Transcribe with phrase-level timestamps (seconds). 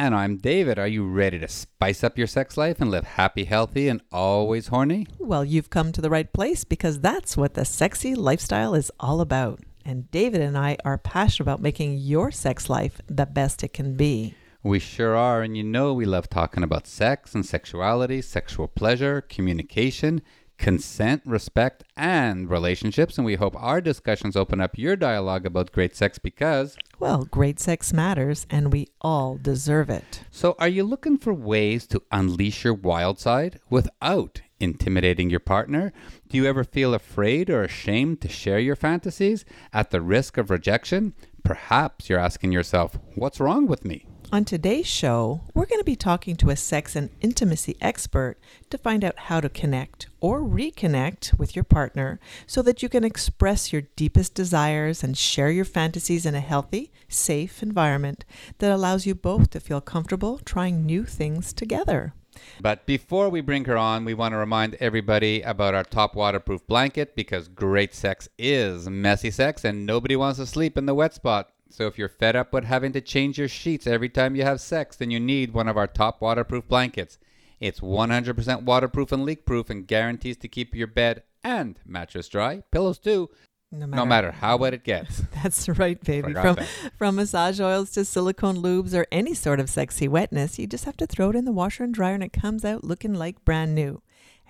[0.00, 0.78] And I'm David.
[0.78, 4.68] Are you ready to spice up your sex life and live happy, healthy, and always
[4.68, 5.08] horny?
[5.18, 9.20] Well, you've come to the right place because that's what the sexy lifestyle is all
[9.20, 9.58] about.
[9.84, 13.96] And David and I are passionate about making your sex life the best it can
[13.96, 14.36] be.
[14.62, 15.42] We sure are.
[15.42, 20.22] And you know, we love talking about sex and sexuality, sexual pleasure, communication,
[20.58, 23.16] consent, respect, and relationships.
[23.16, 26.76] And we hope our discussions open up your dialogue about great sex because.
[26.98, 30.24] Well, great sex matters and we all deserve it.
[30.30, 35.92] So, are you looking for ways to unleash your wild side without intimidating your partner?
[36.28, 40.50] Do you ever feel afraid or ashamed to share your fantasies at the risk of
[40.50, 41.14] rejection?
[41.44, 44.07] Perhaps you're asking yourself, what's wrong with me?
[44.30, 48.36] On today's show, we're going to be talking to a sex and intimacy expert
[48.68, 53.04] to find out how to connect or reconnect with your partner so that you can
[53.04, 58.26] express your deepest desires and share your fantasies in a healthy, safe environment
[58.58, 62.12] that allows you both to feel comfortable trying new things together.
[62.60, 66.66] But before we bring her on, we want to remind everybody about our top waterproof
[66.66, 71.14] blanket because great sex is messy sex and nobody wants to sleep in the wet
[71.14, 71.50] spot.
[71.70, 74.60] So if you're fed up with having to change your sheets every time you have
[74.60, 77.18] sex, then you need one of our top waterproof blankets.
[77.60, 82.62] It's 100% waterproof and leak proof and guarantees to keep your bed and mattress dry,
[82.70, 83.30] pillows too,
[83.70, 85.22] no matter, no matter how wet it gets.
[85.42, 86.32] That's right, baby.
[86.32, 86.68] From that.
[86.96, 90.96] from massage oils to silicone lubes or any sort of sexy wetness, you just have
[90.98, 93.74] to throw it in the washer and dryer and it comes out looking like brand
[93.74, 94.00] new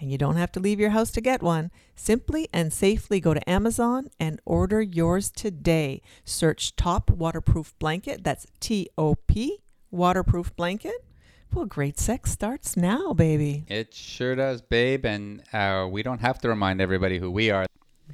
[0.01, 1.71] and you don't have to leave your house to get one.
[1.95, 6.03] Simply and safely go to Amazon and order yours today.
[6.25, 8.25] Search Top Waterproof Blanket.
[8.25, 9.59] That's T O P,
[9.91, 11.05] waterproof blanket.
[11.53, 13.65] Well, great sex starts now, baby.
[13.69, 15.07] It sure does, babe.
[15.07, 17.67] And uh, we don't have to remind everybody who we are.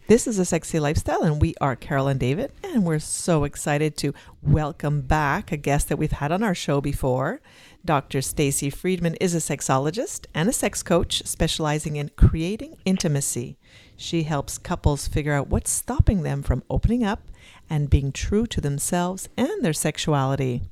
[0.09, 3.97] This is a sexy lifestyle, and we are Carol and David, and we're so excited
[3.99, 4.13] to
[4.43, 7.41] welcome back a guest that we've had on our show before.
[7.85, 8.23] Dr.
[8.23, 13.59] Stacy Friedman is a sexologist and a sex coach specializing in creating intimacy.
[13.95, 17.29] She helps couples figure out what's stopping them from opening up
[17.69, 20.63] and being true to themselves and their sexuality.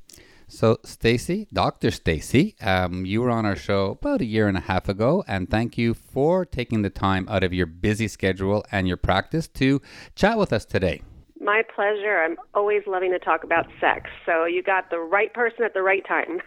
[0.49, 1.91] So, Stacy, Dr.
[1.91, 5.51] Stacy, um, you were on our show about a year and a half ago, and
[5.51, 9.81] thank you for taking the time out of your busy schedule and your practice to
[10.15, 11.03] chat with us today.
[11.43, 12.19] My pleasure.
[12.19, 14.09] I'm always loving to talk about sex.
[14.25, 16.41] So you got the right person at the right time.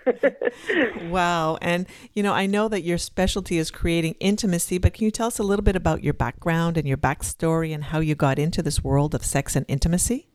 [1.11, 1.57] wow.
[1.61, 5.27] And, you know, I know that your specialty is creating intimacy, but can you tell
[5.27, 8.63] us a little bit about your background and your backstory and how you got into
[8.63, 10.29] this world of sex and intimacy?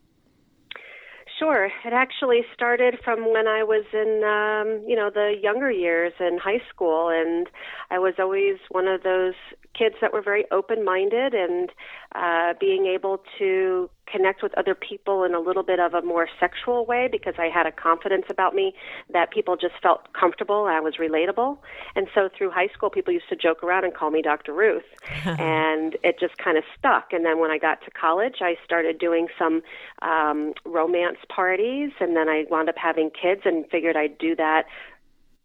[1.39, 1.71] Sure.
[1.87, 6.37] It actually started from when I was in, um, you know, the younger years in
[6.37, 7.49] high school, and
[7.91, 9.33] I was always one of those
[9.75, 11.71] kids that were very open-minded and
[12.15, 16.29] uh, being able to connect with other people in a little bit of a more
[16.41, 18.75] sexual way because I had a confidence about me
[19.13, 20.67] that people just felt comfortable.
[20.67, 21.59] I was relatable.
[21.95, 24.53] And so through high school, people used to joke around and call me Dr.
[24.53, 24.83] Ruth.
[25.25, 27.13] and it just kind of stuck.
[27.13, 29.63] And then when I got to college, I started doing some
[30.03, 31.91] um, romance parties.
[32.01, 34.65] And then I wound up having kids and figured I'd do that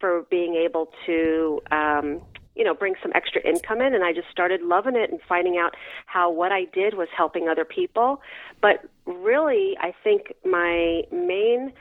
[0.00, 2.20] for being able to um,
[2.56, 5.58] you know bring some extra income in and i just started loving it and finding
[5.58, 5.74] out
[6.06, 8.20] how what i did was helping other people.
[8.60, 11.72] But really i think my main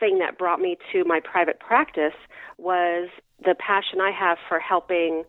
[0.00, 2.16] thing that brought me to my private practice
[2.58, 3.08] was
[3.44, 5.24] the passion i have for helping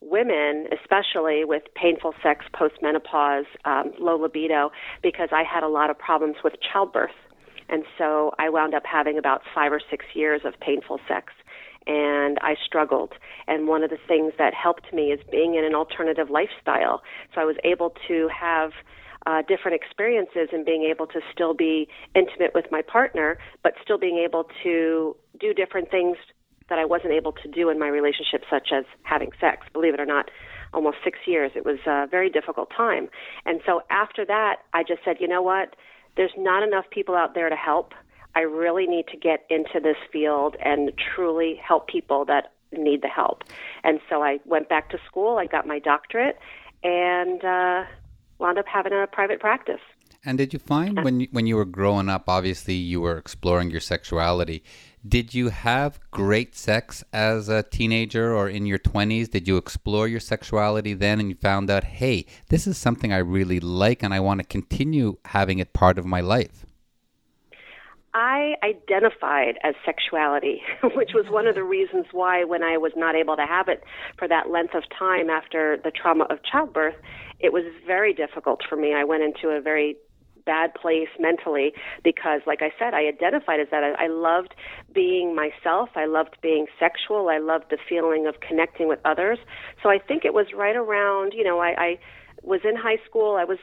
[0.00, 4.70] women especially with painful sex postmenopause um, low libido
[5.02, 7.10] because i had a lot of problems with childbirth.
[7.68, 11.32] And so i wound up having about five or six years of painful sex
[11.86, 13.12] and I struggled.
[13.46, 17.02] And one of the things that helped me is being in an alternative lifestyle.
[17.34, 18.72] So I was able to have
[19.26, 23.98] uh, different experiences and being able to still be intimate with my partner, but still
[23.98, 26.16] being able to do different things
[26.68, 29.66] that I wasn't able to do in my relationship, such as having sex.
[29.72, 30.30] Believe it or not,
[30.72, 31.50] almost six years.
[31.54, 33.08] It was a very difficult time.
[33.44, 35.74] And so after that, I just said, you know what?
[36.16, 37.92] There's not enough people out there to help.
[38.34, 43.08] I really need to get into this field and truly help people that need the
[43.08, 43.44] help.
[43.82, 46.38] And so I went back to school, I got my doctorate,
[46.82, 47.84] and uh,
[48.38, 49.80] wound up having a private practice.
[50.24, 53.70] And did you find when you, when you were growing up, obviously you were exploring
[53.70, 54.62] your sexuality.
[55.06, 59.30] Did you have great sex as a teenager or in your 20s?
[59.30, 63.18] Did you explore your sexuality then and you found out, hey, this is something I
[63.18, 66.66] really like and I want to continue having it part of my life?
[68.12, 70.62] I identified as sexuality,
[70.94, 73.84] which was one of the reasons why, when I was not able to have it
[74.18, 76.96] for that length of time after the trauma of childbirth,
[77.38, 78.94] it was very difficult for me.
[78.94, 79.96] I went into a very
[80.44, 81.72] bad place mentally
[82.02, 83.84] because, like I said, I identified as that.
[83.84, 84.54] I, I loved
[84.92, 85.90] being myself.
[85.94, 87.28] I loved being sexual.
[87.28, 89.38] I loved the feeling of connecting with others.
[89.82, 91.98] So I think it was right around, you know, I, I
[92.42, 93.36] was in high school.
[93.36, 93.58] I was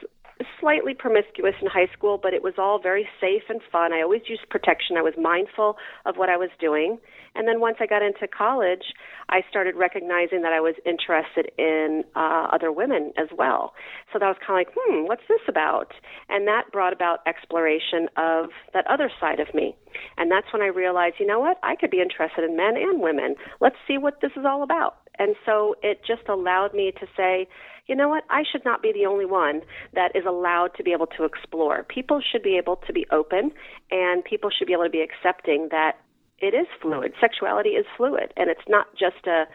[0.59, 3.93] slightly promiscuous in high school, but it was all very safe and fun.
[3.93, 4.97] I always used protection.
[4.97, 6.97] I was mindful of what I was doing.
[7.35, 8.93] And then once I got into college,
[9.29, 13.73] I started recognizing that I was interested in uh, other women as well.
[14.11, 15.93] So that was kind of like, hmm, what's this about?
[16.29, 19.75] And that brought about exploration of that other side of me.
[20.17, 21.57] And that's when I realized, you know what?
[21.63, 23.35] I could be interested in men and women.
[23.61, 24.97] Let's see what this is all about.
[25.19, 27.47] And so it just allowed me to say,
[27.87, 28.23] you know what?
[28.29, 29.61] I should not be the only one
[29.93, 31.83] that is allowed to be able to explore.
[31.83, 33.51] People should be able to be open,
[33.91, 35.93] and people should be able to be accepting that
[36.39, 37.13] it is fluid.
[37.19, 39.45] Sexuality is fluid, and it's not just a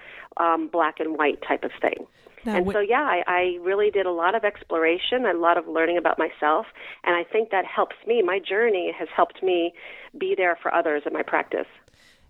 [0.43, 2.07] um, black and white type of thing.
[2.45, 5.69] Now, and so, yeah, I, I really did a lot of exploration, a lot of
[5.69, 6.67] learning about myself,
[7.05, 8.21] and I think that helps me.
[8.23, 9.75] My journey has helped me
[10.19, 11.67] be there for others in my practice.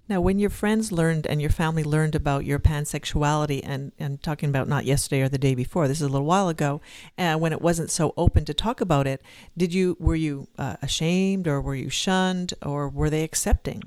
[0.09, 4.49] Now, when your friends learned and your family learned about your pansexuality, and, and talking
[4.49, 6.81] about not yesterday or the day before, this is a little while ago,
[7.17, 9.23] and when it wasn't so open to talk about it,
[9.57, 13.83] did you were you uh, ashamed or were you shunned or were they accepting?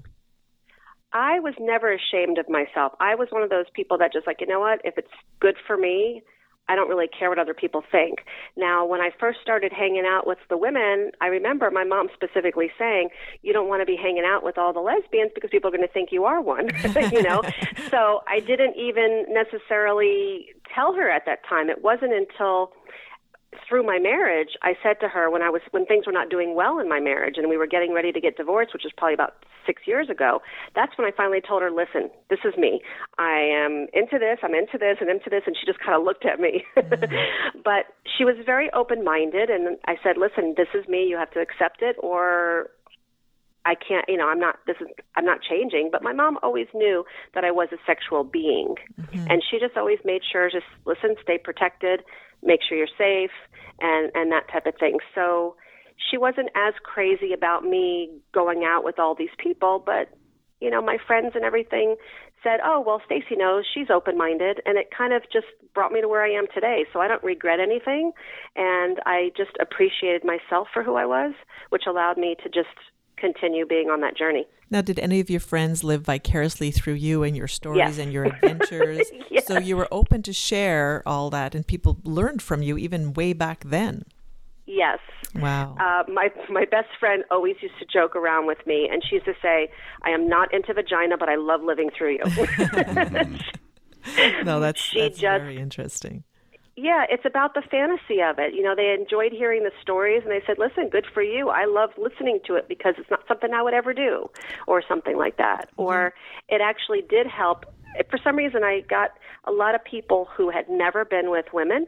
[1.11, 2.93] I was never ashamed of myself.
[2.99, 5.07] I was one of those people that just like, you know what, if it's
[5.39, 6.23] good for me,
[6.67, 8.19] I don't really care what other people think.
[8.57, 12.71] Now, when I first started hanging out with the women, I remember my mom specifically
[12.77, 13.09] saying,
[13.41, 15.87] "You don't want to be hanging out with all the lesbians because people are going
[15.87, 16.69] to think you are one."
[17.11, 17.41] you know.
[17.89, 21.69] so I didn't even necessarily tell her at that time.
[21.69, 22.71] It wasn't until
[23.67, 26.55] through my marriage, I said to her when I was when things were not doing
[26.55, 29.13] well in my marriage and we were getting ready to get divorced, which was probably
[29.13, 30.41] about six years ago.
[30.75, 32.81] That's when I finally told her, "Listen, this is me.
[33.17, 34.39] I am into this.
[34.43, 37.95] I'm into this, and into this." And she just kind of looked at me, but
[38.05, 41.05] she was very open-minded, and I said, "Listen, this is me.
[41.05, 42.69] You have to accept it, or
[43.65, 46.67] I can't, you know, I'm not, this is, I'm not changing, but my mom always
[46.73, 47.03] knew
[47.33, 48.75] that I was a sexual being.
[49.01, 49.27] Mm-hmm.
[49.29, 52.01] And she just always made sure, just listen, stay protected,
[52.43, 53.31] make sure you're safe,
[53.81, 54.99] and, and that type of thing.
[55.15, 55.55] So
[56.11, 60.09] she wasn't as crazy about me going out with all these people, but,
[60.61, 61.95] you know, my friends and everything
[62.43, 64.61] said, oh, well, Stacy knows she's open minded.
[64.65, 66.85] And it kind of just brought me to where I am today.
[66.93, 68.11] So I don't regret anything.
[68.55, 71.33] And I just appreciated myself for who I was,
[71.69, 72.77] which allowed me to just
[73.17, 74.45] continue being on that journey.
[74.69, 77.97] Now, did any of your friends live vicariously through you and your stories yes.
[77.99, 79.11] and your adventures?
[79.29, 79.45] yes.
[79.45, 83.33] So you were open to share all that, and people learned from you even way
[83.33, 84.05] back then.
[84.65, 84.99] Yes.
[85.35, 85.75] Wow.
[85.79, 89.25] Uh, my my best friend always used to joke around with me, and she used
[89.25, 89.69] to say,
[90.03, 92.23] "I am not into vagina, but I love living through you."
[94.43, 96.23] no, that's, she that's just, very interesting
[96.77, 98.53] yeah, it's about the fantasy of it.
[98.53, 101.49] You know, they enjoyed hearing the stories and they said, listen, good for you.
[101.49, 104.29] I love listening to it because it's not something I would ever do
[104.67, 105.69] or something like that.
[105.71, 105.81] Mm-hmm.
[105.81, 106.13] Or
[106.49, 107.65] it actually did help.
[108.09, 109.11] For some reason, I got
[109.45, 111.87] a lot of people who had never been with women.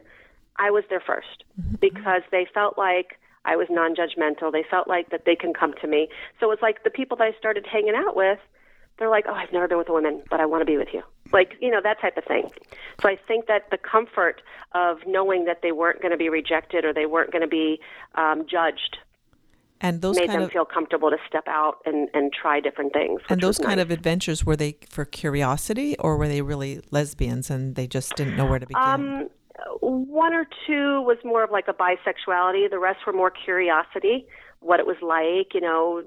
[0.56, 1.20] I was their 1st
[1.60, 1.74] mm-hmm.
[1.80, 4.50] because they felt like I was non judgmental.
[4.50, 6.08] They felt like that they can come to me.
[6.40, 8.38] So it's like the people that I started hanging out with
[8.98, 10.88] they're like, oh, I've never been with a woman, but I want to be with
[10.92, 11.02] you.
[11.32, 12.50] Like, you know, that type of thing.
[13.00, 16.84] So I think that the comfort of knowing that they weren't going to be rejected
[16.84, 17.80] or they weren't going to be
[18.14, 18.98] um, judged
[19.80, 23.20] and those made them of, feel comfortable to step out and, and try different things.
[23.28, 23.84] And those kind nice.
[23.84, 28.36] of adventures were they for curiosity or were they really lesbians and they just didn't
[28.36, 28.82] know where to begin?
[28.82, 29.28] Um,
[29.80, 32.70] one or two was more of like a bisexuality.
[32.70, 34.26] The rest were more curiosity,
[34.60, 36.02] what it was like, you know,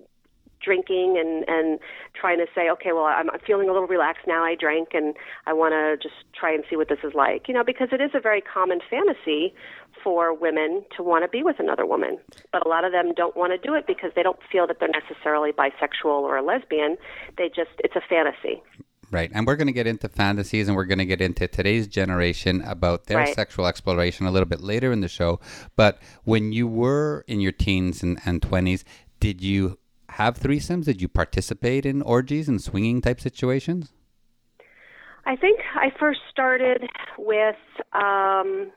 [0.63, 1.79] drinking and and
[2.13, 4.43] trying to say, okay, well, I'm, I'm feeling a little relaxed now.
[4.43, 5.15] I drank, and
[5.45, 7.47] I want to just try and see what this is like.
[7.47, 9.53] You know, because it is a very common fantasy
[10.03, 12.17] for women to want to be with another woman,
[12.51, 14.79] but a lot of them don't want to do it because they don't feel that
[14.79, 16.97] they're necessarily bisexual or a lesbian.
[17.37, 18.61] They just it's a fantasy.
[19.11, 19.29] Right.
[19.33, 22.61] And we're going to get into fantasies and we're going to get into today's generation
[22.61, 23.35] about their right.
[23.35, 25.41] sexual exploration a little bit later in the show.
[25.75, 28.85] But when you were in your teens and, and 20s,
[29.19, 29.77] did you
[30.11, 30.85] have threesomes?
[30.85, 33.93] Did you participate in orgies and swinging type situations?
[35.25, 37.55] I think I first started with,
[37.93, 38.71] um,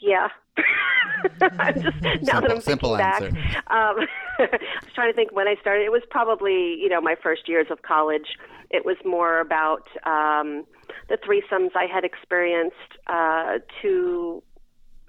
[0.00, 0.28] yeah.
[1.58, 3.62] I'm just now simple, that I'm thinking back.
[3.66, 4.06] Um,
[4.38, 5.84] I was trying to think when I started.
[5.84, 8.36] It was probably you know my first years of college.
[8.70, 10.64] It was more about um,
[11.08, 12.76] the threesomes I had experienced
[13.06, 14.42] uh, to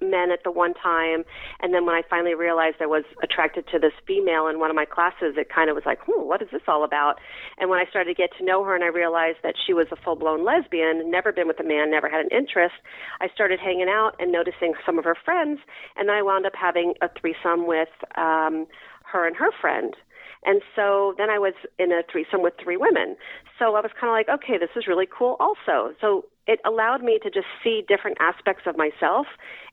[0.02, 1.24] men at the one time
[1.60, 4.76] and then when i finally realized i was attracted to this female in one of
[4.76, 7.16] my classes it kind of was like hmm what is this all about
[7.58, 9.86] and when i started to get to know her and i realized that she was
[9.92, 12.74] a full blown lesbian never been with a man never had an interest
[13.20, 15.60] i started hanging out and noticing some of her friends
[15.96, 18.66] and then i wound up having a threesome with um
[19.04, 19.94] her and her friend
[20.44, 23.16] and so then I was in a threesome with three women.
[23.58, 25.94] So I was kind of like, okay, this is really cool also.
[26.00, 29.26] So it allowed me to just see different aspects of myself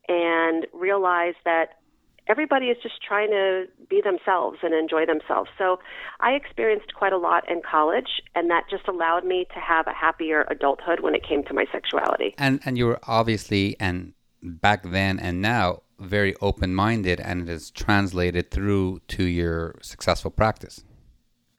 [0.10, 1.80] and realize that
[2.28, 5.50] everybody is just trying to be themselves and enjoy themselves.
[5.58, 5.80] So
[6.20, 9.94] I experienced quite a lot in college, and that just allowed me to have a
[9.94, 12.36] happier adulthood when it came to my sexuality.
[12.38, 17.50] And and you were obviously and back then and now very open minded, and it
[17.50, 20.84] is translated through to your successful practice.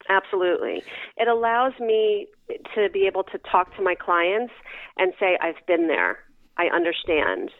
[0.09, 0.83] Absolutely.
[1.17, 2.27] It allows me
[2.75, 4.53] to be able to talk to my clients
[4.97, 6.19] and say, I've been there.
[6.57, 7.51] I understand.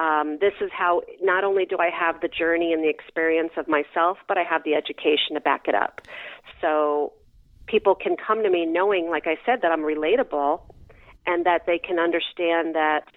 [0.00, 3.68] Um, this is how not only do I have the journey and the experience of
[3.68, 6.00] myself, but I have the education to back it up.
[6.62, 7.12] So
[7.66, 10.62] people can come to me knowing, like I said, that I'm relatable
[11.26, 13.08] and that they can understand that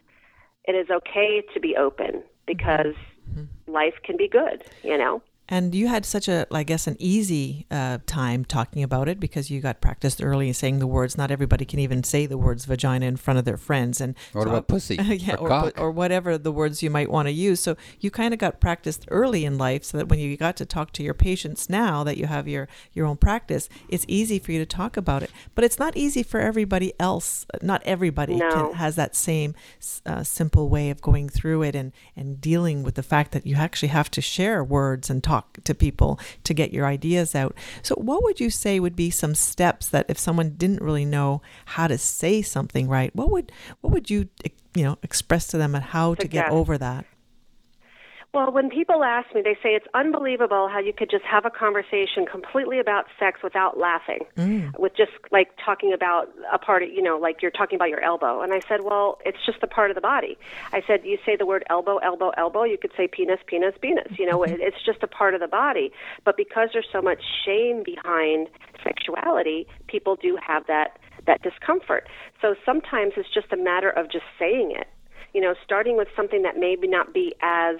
[0.66, 2.96] it is okay to be open because
[3.32, 3.72] mm-hmm.
[3.72, 5.22] life can be good, you know?
[5.50, 9.52] And you had such a, I guess, an easy uh, time talking about it because
[9.52, 11.18] you got practiced early in saying the words.
[11.18, 14.00] Not everybody can even say the words vagina in front of their friends.
[14.00, 14.96] And what about pussy?
[15.04, 17.60] yeah, or, or, or, whatever the words you might want to use.
[17.60, 20.66] So you kind of got practiced early in life, so that when you got to
[20.66, 24.54] talk to your patients now that you have your your own practice, it's easy for
[24.54, 25.32] you to talk about it.
[25.56, 27.46] But it's not easy for everybody else.
[27.62, 28.50] Not everybody no.
[28.50, 29.56] can, has that same
[30.06, 33.58] uh, simple way of going through it and and dealing with the fact that you
[33.58, 37.56] actually have to share words and talk talk to people to get your ideas out.
[37.82, 41.42] So, what would you say would be some steps that if someone didn't really know
[41.66, 44.30] how to say something right, what would what would you
[44.75, 47.06] you know express to them and how to get over that?
[48.34, 51.52] Well, when people ask me, they say it's unbelievable how you could just have a
[51.52, 54.75] conversation completely about sex without laughing, mm.
[54.80, 58.02] with just like talking about a part of, you know, like you're talking about your
[58.02, 58.42] elbow.
[58.42, 60.36] And I said, well, it's just a part of the body.
[60.72, 64.18] I said, you say the word elbow, elbow, elbow, you could say penis, penis, penis.
[64.18, 64.56] You know, mm-hmm.
[64.60, 65.92] it's just a part of the body.
[66.25, 68.50] But because there's so much shame behind
[68.84, 70.98] sexuality, people do have that
[71.28, 72.08] that discomfort.
[72.42, 74.88] So sometimes it's just a matter of just saying it.
[75.36, 77.78] You know, starting with something that maybe not be as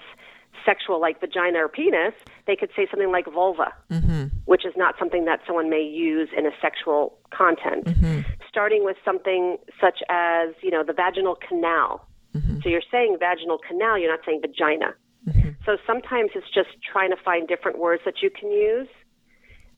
[0.64, 2.14] sexual like vagina or penis,
[2.46, 4.26] they could say something like vulva, mm-hmm.
[4.44, 7.84] which is not something that someone may use in a sexual content.
[7.84, 8.20] Mm-hmm.
[8.48, 12.06] Starting with something such as, you know, the vaginal canal.
[12.34, 12.60] Mm-hmm.
[12.62, 14.94] So you're saying vaginal canal, you're not saying vagina.
[15.28, 15.50] Mm-hmm.
[15.64, 18.88] So sometimes it's just trying to find different words that you can use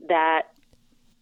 [0.09, 0.43] that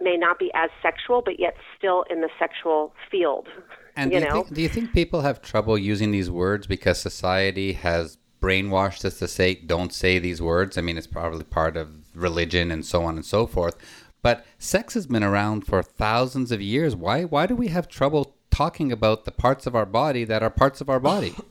[0.00, 3.49] may not be as sexual, but yet still in the sexual field.
[3.97, 7.00] And you do, you think, do you think people have trouble using these words because
[7.00, 10.76] society has brainwashed us to say don't say these words.
[10.76, 13.76] I mean, it's probably part of religion and so on and so forth.
[14.22, 16.94] But sex has been around for thousands of years.
[16.94, 20.50] Why why do we have trouble talking about the parts of our body that are
[20.50, 21.34] parts of our body?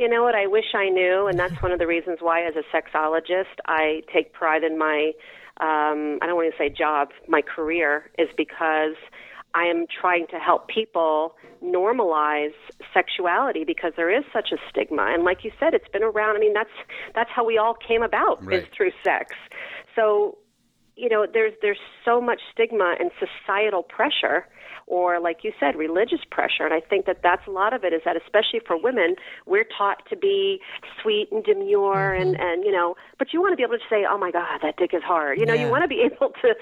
[0.00, 0.36] You know what?
[0.36, 4.04] I wish I knew, and that's one of the reasons why, as a sexologist, I
[4.14, 5.10] take pride in my
[5.60, 8.94] um, I don't want to say job, my career is because
[9.58, 11.34] I am trying to help people
[11.64, 12.54] normalize
[12.94, 16.38] sexuality because there is such a stigma and like you said it's been around I
[16.38, 16.76] mean that's
[17.14, 18.62] that's how we all came about right.
[18.62, 19.34] is through sex.
[19.96, 20.38] So
[20.98, 24.46] you know there's there's so much stigma and societal pressure
[24.86, 27.92] or like you said religious pressure and i think that that's a lot of it
[27.92, 29.14] is that especially for women
[29.46, 30.60] we're taught to be
[31.00, 32.34] sweet and demure mm-hmm.
[32.34, 34.58] and and you know but you want to be able to say oh my god
[34.62, 35.64] that dick is hard you know yeah.
[35.64, 36.54] you want to be able to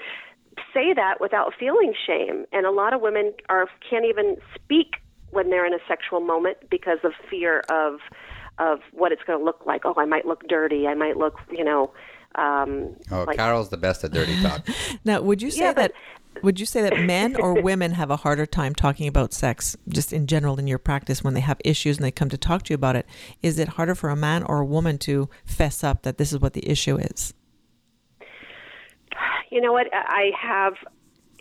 [0.73, 2.45] say that without feeling shame.
[2.51, 4.95] And a lot of women are can't even speak
[5.31, 7.99] when they're in a sexual moment because of fear of
[8.59, 9.81] of what it's going to look like.
[9.85, 10.87] Oh, I might look dirty.
[10.87, 11.91] I might look, you know.
[12.35, 14.67] Um, oh, like, Carol's the best at dirty talk.
[15.05, 15.91] now, would you say yeah, that?
[16.43, 20.13] Would you say that men or women have a harder time talking about sex, just
[20.13, 22.73] in general in your practice, when they have issues and they come to talk to
[22.73, 23.07] you about it?
[23.41, 26.39] Is it harder for a man or a woman to fess up that this is
[26.39, 27.33] what the issue is?
[29.51, 29.87] You know what?
[29.93, 30.73] I have.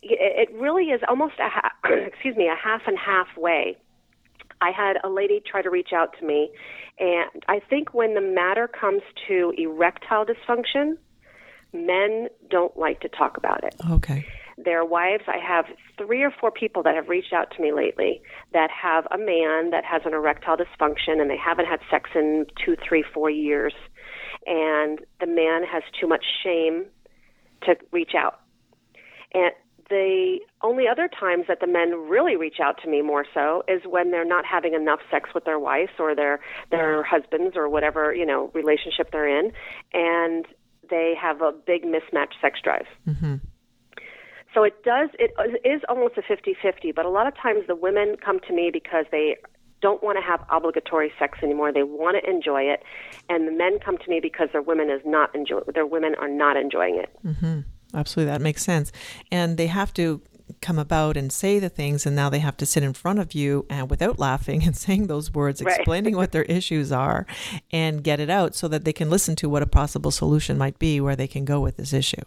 [0.02, 3.76] It really is almost a half, excuse me a half and half way.
[4.60, 6.50] I had a lady try to reach out to me,
[6.98, 10.96] and I think when the matter comes to erectile dysfunction,
[11.72, 13.74] men don't like to talk about it.
[13.90, 14.26] Okay.
[14.56, 15.24] their wives.
[15.26, 15.66] I have
[15.98, 18.22] three or four people that have reached out to me lately
[18.52, 22.46] that have a man that has an erectile dysfunction and they haven't had sex in
[22.64, 23.74] two, three, four years.
[24.46, 26.86] And the man has too much shame
[27.62, 28.40] to reach out.
[29.34, 29.52] And
[29.88, 33.82] the only other times that the men really reach out to me more so is
[33.84, 38.12] when they're not having enough sex with their wives or their their husbands or whatever
[38.14, 39.52] you know relationship they're in,
[39.92, 40.46] and
[40.90, 42.86] they have a big mismatched sex drive.
[43.06, 43.36] Mm-hmm.
[44.54, 45.32] So it does it
[45.64, 49.04] is almost a 50-50, but a lot of times the women come to me because
[49.12, 49.36] they
[49.82, 51.72] don't want to have obligatory sex anymore.
[51.72, 52.82] They want to enjoy it,
[53.28, 56.28] and the men come to me because their women is not enjoy their women are
[56.28, 57.10] not enjoying it.
[57.24, 57.60] Mm-hmm.
[57.94, 58.92] Absolutely, that makes sense.
[59.30, 60.20] And they have to
[60.60, 63.34] come about and say the things, and now they have to sit in front of
[63.34, 65.76] you and without laughing and saying those words, right.
[65.76, 67.26] explaining what their issues are,
[67.72, 70.78] and get it out so that they can listen to what a possible solution might
[70.78, 72.22] be where they can go with this issue.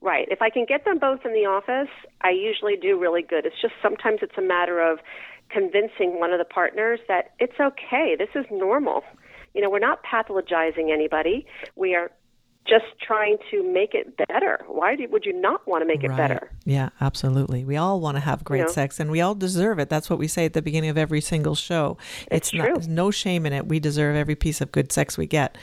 [0.00, 0.28] Right.
[0.30, 1.88] If I can get them both in the office,
[2.20, 3.46] I usually do really good.
[3.46, 4.98] It's just sometimes it's a matter of
[5.50, 8.16] convincing one of the partners that it's okay.
[8.18, 9.02] This is normal.
[9.54, 11.46] You know, we're not pathologizing anybody.
[11.76, 12.10] We are
[12.66, 14.64] just trying to make it better.
[14.66, 16.16] Why do, would you not want to make it right.
[16.16, 16.50] better?
[16.64, 17.64] Yeah, absolutely.
[17.64, 18.72] We all want to have great you know?
[18.72, 19.90] sex and we all deserve it.
[19.90, 21.98] That's what we say at the beginning of every single show.
[22.30, 23.66] It's, it's not, no shame in it.
[23.66, 25.58] We deserve every piece of good sex we get.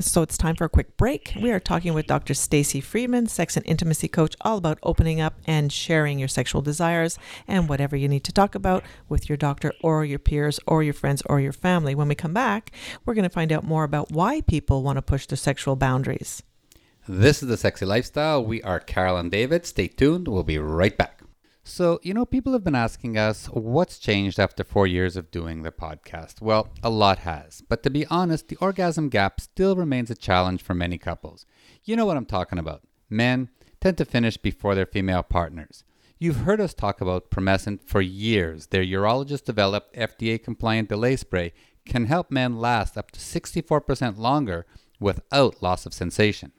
[0.00, 1.34] So it's time for a quick break.
[1.40, 2.34] We are talking with Dr.
[2.34, 7.16] Stacy Friedman, sex and intimacy coach, all about opening up and sharing your sexual desires
[7.46, 10.94] and whatever you need to talk about with your doctor or your peers or your
[10.94, 11.94] friends or your family.
[11.94, 12.72] When we come back,
[13.04, 16.42] we're going to find out more about why people want to push their sexual boundaries.
[17.06, 18.44] This is the Sexy Lifestyle.
[18.44, 19.64] We are Carol and David.
[19.64, 20.26] Stay tuned.
[20.26, 21.23] We'll be right back.
[21.66, 25.62] So, you know, people have been asking us what's changed after four years of doing
[25.62, 26.42] the podcast.
[26.42, 27.62] Well, a lot has.
[27.66, 31.46] But to be honest, the orgasm gap still remains a challenge for many couples.
[31.82, 32.82] You know what I'm talking about.
[33.08, 33.48] Men
[33.80, 35.84] tend to finish before their female partners.
[36.18, 38.66] You've heard us talk about Promescent for years.
[38.66, 41.54] Their urologist developed FDA compliant delay spray
[41.86, 44.66] can help men last up to 64% longer
[45.00, 46.52] without loss of sensation.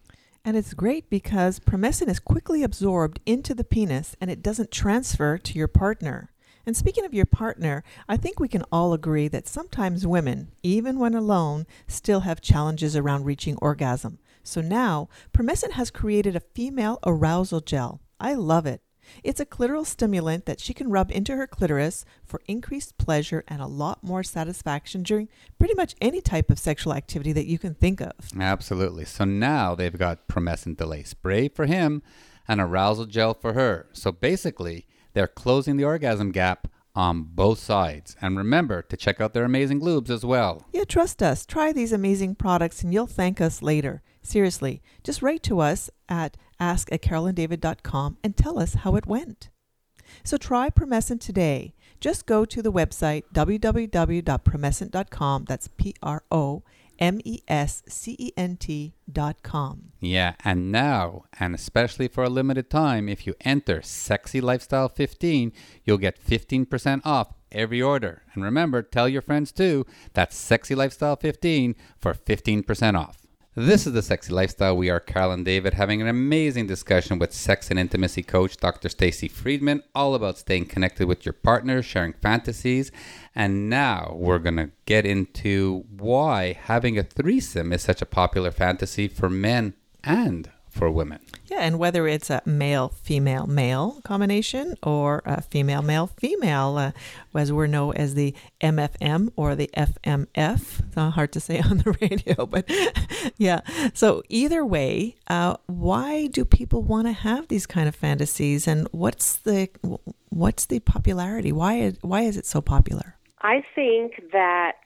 [0.48, 5.40] And it's great because promescent is quickly absorbed into the penis and it doesn't transfer
[5.40, 6.32] to your partner.
[6.68, 11.00] And speaking of your partner, I think we can all agree that sometimes women, even
[11.00, 14.20] when alone, still have challenges around reaching orgasm.
[14.44, 18.02] So now, Promescent has created a female arousal gel.
[18.20, 18.85] I love it.
[19.24, 23.62] It's a clitoral stimulant that she can rub into her clitoris for increased pleasure and
[23.62, 27.74] a lot more satisfaction during pretty much any type of sexual activity that you can
[27.74, 28.14] think of.
[28.40, 29.06] Absolutely.
[29.06, 32.02] So now they've got promescent delay spray for him
[32.48, 33.88] and arousal gel for her.
[33.94, 38.16] So basically, they're closing the orgasm gap on both sides.
[38.22, 40.66] And remember to check out their amazing lubes as well.
[40.72, 41.46] Yeah, trust us.
[41.46, 44.02] Try these amazing products and you'll thank us later.
[44.22, 49.50] Seriously, just write to us at ask at carolandavid.com and tell us how it went.
[50.24, 51.74] So try Promescent today.
[52.00, 55.46] Just go to the website www.promescent.com.
[55.46, 56.64] That's P R O
[57.00, 59.92] M E S C E N T dot com.
[60.00, 65.52] Yeah, and now, and especially for a limited time, if you enter Sexy Lifestyle 15,
[65.84, 68.24] you'll get 15% off every order.
[68.34, 69.86] And remember, tell your friends too.
[70.14, 73.25] That's Sexy Lifestyle 15 for 15% off.
[73.58, 74.76] This is the Sexy Lifestyle.
[74.76, 78.90] We are Carol and David having an amazing discussion with sex and intimacy coach Dr.
[78.90, 82.92] Stacy Friedman, all about staying connected with your partner, sharing fantasies.
[83.34, 88.52] And now we're going to get into why having a threesome is such a popular
[88.52, 91.20] fantasy for men and for women.
[91.46, 96.92] Yeah, and whether it's a male female male combination or a female male female, uh,
[97.34, 100.80] as we're known as the MFM or the FMF.
[100.86, 102.70] It's not hard to say on the radio, but
[103.38, 103.62] yeah.
[103.94, 108.88] So either way, uh, why do people want to have these kind of fantasies, and
[108.92, 109.70] what's the
[110.30, 111.54] what's the popularity?
[111.54, 113.16] Why why is it so popular?
[113.42, 114.82] I think that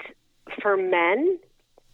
[0.61, 1.39] for men,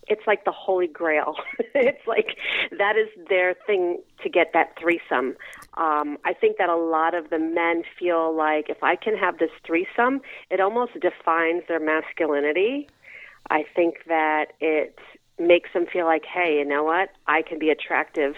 [0.08, 1.36] it's like the holy grail.
[1.76, 2.38] it's like
[2.78, 5.36] that is their thing to get that threesome.
[5.76, 9.38] Um, I think that a lot of the men feel like if I can have
[9.38, 12.88] this threesome, it almost defines their masculinity.
[13.50, 14.98] I think that it
[15.38, 17.10] makes them feel like, hey, you know what?
[17.28, 18.36] I can be attractive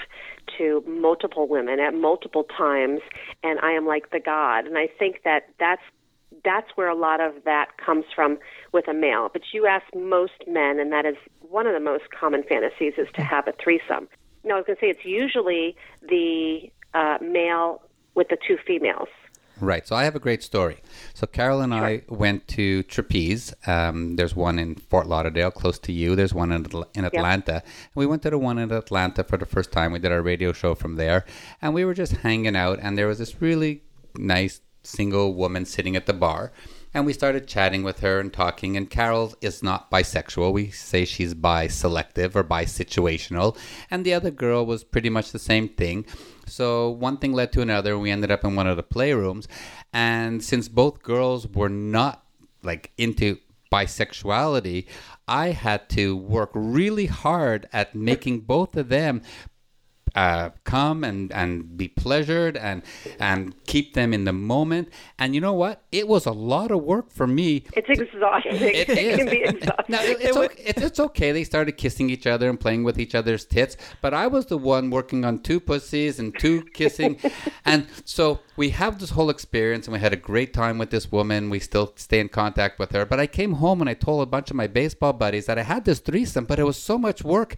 [0.58, 3.01] to multiple women at multiple times,
[3.43, 4.65] and I am like the god.
[4.65, 5.82] And I think that that's
[6.43, 8.37] that's where a lot of that comes from
[8.73, 9.29] with a male.
[9.31, 13.07] But you ask most men, and that is one of the most common fantasies is
[13.15, 14.07] to have a threesome.
[14.43, 17.81] No, I was going to say it's usually the uh, male
[18.15, 19.09] with the two females.
[19.59, 19.87] Right.
[19.87, 20.77] So I have a great story.
[21.13, 21.83] So Carol and sure.
[21.83, 23.53] I went to Trapeze.
[23.65, 26.15] Um, there's one in Fort Lauderdale, close to you.
[26.15, 27.53] There's one in, in Atlanta.
[27.53, 27.63] Yep.
[27.63, 29.93] And we went to the one in Atlanta for the first time.
[29.93, 31.25] We did our radio show from there.
[31.61, 32.79] And we were just hanging out.
[32.81, 33.81] And there was this really
[34.15, 36.52] nice single woman sitting at the bar.
[36.93, 38.76] And we started chatting with her and talking.
[38.78, 40.54] And Carol is not bisexual.
[40.54, 43.58] We say she's bi-selective or bi-situational.
[43.91, 46.06] And the other girl was pretty much the same thing.
[46.47, 48.00] So one thing led to another.
[48.00, 49.47] We ended up in one of the playrooms.
[49.93, 52.23] And since both girls were not
[52.63, 53.38] like into
[53.71, 54.88] bisexuality,
[55.28, 59.21] I had to work really hard at making both of them
[60.17, 62.82] uh, come and, and be pleasured and
[63.19, 64.89] and keep them in the moment.
[65.19, 65.84] And you know what?
[65.91, 67.65] It was a lot of work for me.
[67.73, 68.56] It's exhausting.
[68.56, 69.86] It, it can be exhausting.
[69.88, 71.32] Now, it, it's, okay, it's, it's okay.
[71.32, 74.58] They started kissing each other and playing with each other's tits, but I was the
[74.58, 77.19] one working on two pussies and two kissing,
[77.65, 81.12] and so we have this whole experience, and we had a great time with this
[81.12, 81.51] woman.
[81.51, 83.06] We still stay in contact with her.
[83.06, 85.63] But I came home and I told a bunch of my baseball buddies that I
[85.63, 87.58] had this threesome, but it was so much work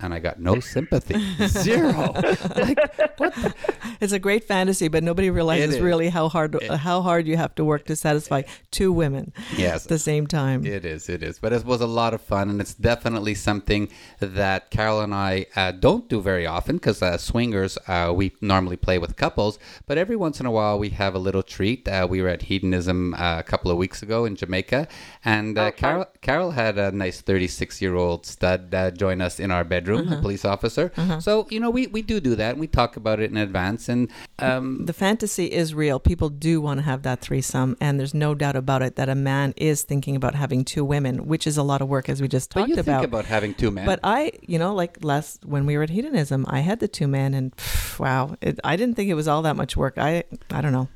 [0.00, 1.18] and I got no sympathy.
[1.48, 2.12] Zero.
[2.14, 3.34] like what?
[3.34, 3.54] The?
[4.00, 7.54] It's a great fantasy, but nobody realizes really how hard it, how hard you have
[7.56, 9.32] to work to satisfy two women.
[9.56, 9.86] Yes.
[9.86, 10.64] At the same time.
[10.64, 11.08] It is.
[11.08, 11.40] It is.
[11.40, 13.88] But it was a lot of fun, and it's definitely something
[14.20, 18.76] that Carol and I uh, don't do very often because uh, swingers uh, we normally
[18.76, 21.88] play with couples, but every once in a while we have a little treat.
[21.88, 24.86] Uh, we were at Hedonism uh, a couple of weeks ago in Jamaica,
[25.24, 29.50] and uh, oh, Carol Carol had a nice 36 year old stud join us in
[29.50, 30.18] our bedroom bedroom, uh-huh.
[30.18, 30.92] a police officer.
[30.96, 31.20] Uh-huh.
[31.20, 32.52] So you know, we we do do that.
[32.52, 35.98] And we talk about it in advance, and um, the fantasy is real.
[35.98, 39.14] People do want to have that threesome, and there's no doubt about it that a
[39.14, 42.28] man is thinking about having two women, which is a lot of work, as we
[42.28, 43.00] just talked but you about.
[43.00, 43.86] Think about having two men.
[43.86, 47.08] But I, you know, like last when we were at hedonism, I had the two
[47.08, 49.98] men, and pff, wow, it, I didn't think it was all that much work.
[49.98, 50.88] I I don't know.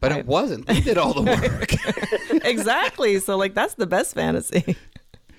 [0.00, 0.66] But I, it wasn't.
[0.68, 1.22] We did all the
[2.32, 2.44] work.
[2.44, 3.20] exactly.
[3.20, 4.76] So like that's the best fantasy.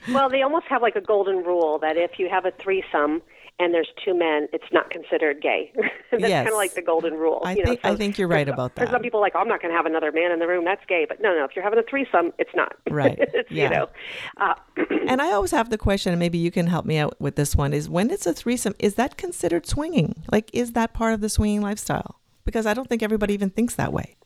[0.10, 3.22] Well, they almost have like a golden rule that if you have a threesome
[3.60, 5.72] and there's two men, it's not considered gay.
[6.12, 6.44] That's yes.
[6.44, 7.42] kind of like the golden rule.
[7.46, 7.66] I you know?
[7.66, 8.90] think so I think you're right about that.
[8.90, 10.66] Some people, like, oh, I'm not going to have another man in the room.
[10.66, 11.06] That's gay.
[11.08, 11.46] But no, no.
[11.46, 12.76] If you're having a threesome, it's not.
[12.90, 13.18] Right.
[13.20, 13.64] it's, yeah.
[13.64, 13.90] You know.
[14.38, 14.56] Uh,
[15.08, 17.56] and I always have the question, and maybe you can help me out with this
[17.56, 20.24] one: is when it's a threesome, is that considered swinging?
[20.32, 22.20] Like, is that part of the swinging lifestyle?
[22.46, 24.18] Because I don't think everybody even thinks that way.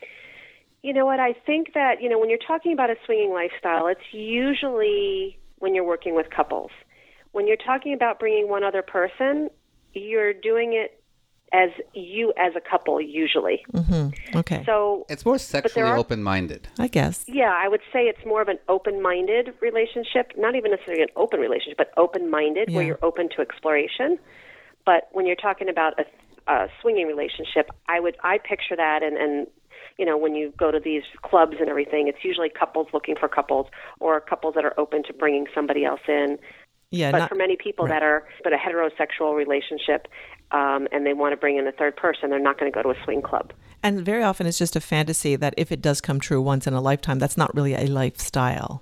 [0.84, 1.20] You know what?
[1.20, 5.76] I think that you know when you're talking about a swinging lifestyle, it's usually when
[5.76, 6.72] you're working with couples.
[7.32, 9.50] When you're talking about bringing one other person,
[9.94, 11.02] you're doing it
[11.54, 13.64] as you as a couple usually.
[13.74, 14.38] Mm-hmm.
[14.38, 14.64] Okay.
[14.66, 16.68] So it's more sexually are, open-minded.
[16.78, 17.24] I guess.
[17.28, 21.40] Yeah, I would say it's more of an open-minded relationship, not even necessarily an open
[21.40, 22.76] relationship, but open-minded, yeah.
[22.76, 24.20] where you're open to exploration.
[24.86, 29.16] But when you're talking about a, a swinging relationship, I would I picture that and
[29.18, 29.48] and
[29.98, 33.28] you know, when you go to these clubs and everything, it's usually couples looking for
[33.28, 33.68] couples
[34.00, 36.38] or couples that are open to bringing somebody else in.
[36.90, 37.96] Yeah, but not, for many people right.
[37.96, 40.08] that are but a heterosexual relationship
[40.52, 42.82] um, and they want to bring in a third person, they're not going to go
[42.82, 43.52] to a swing club.
[43.84, 46.74] And very often it's just a fantasy that if it does come true once in
[46.74, 48.82] a lifetime, that's not really a lifestyle.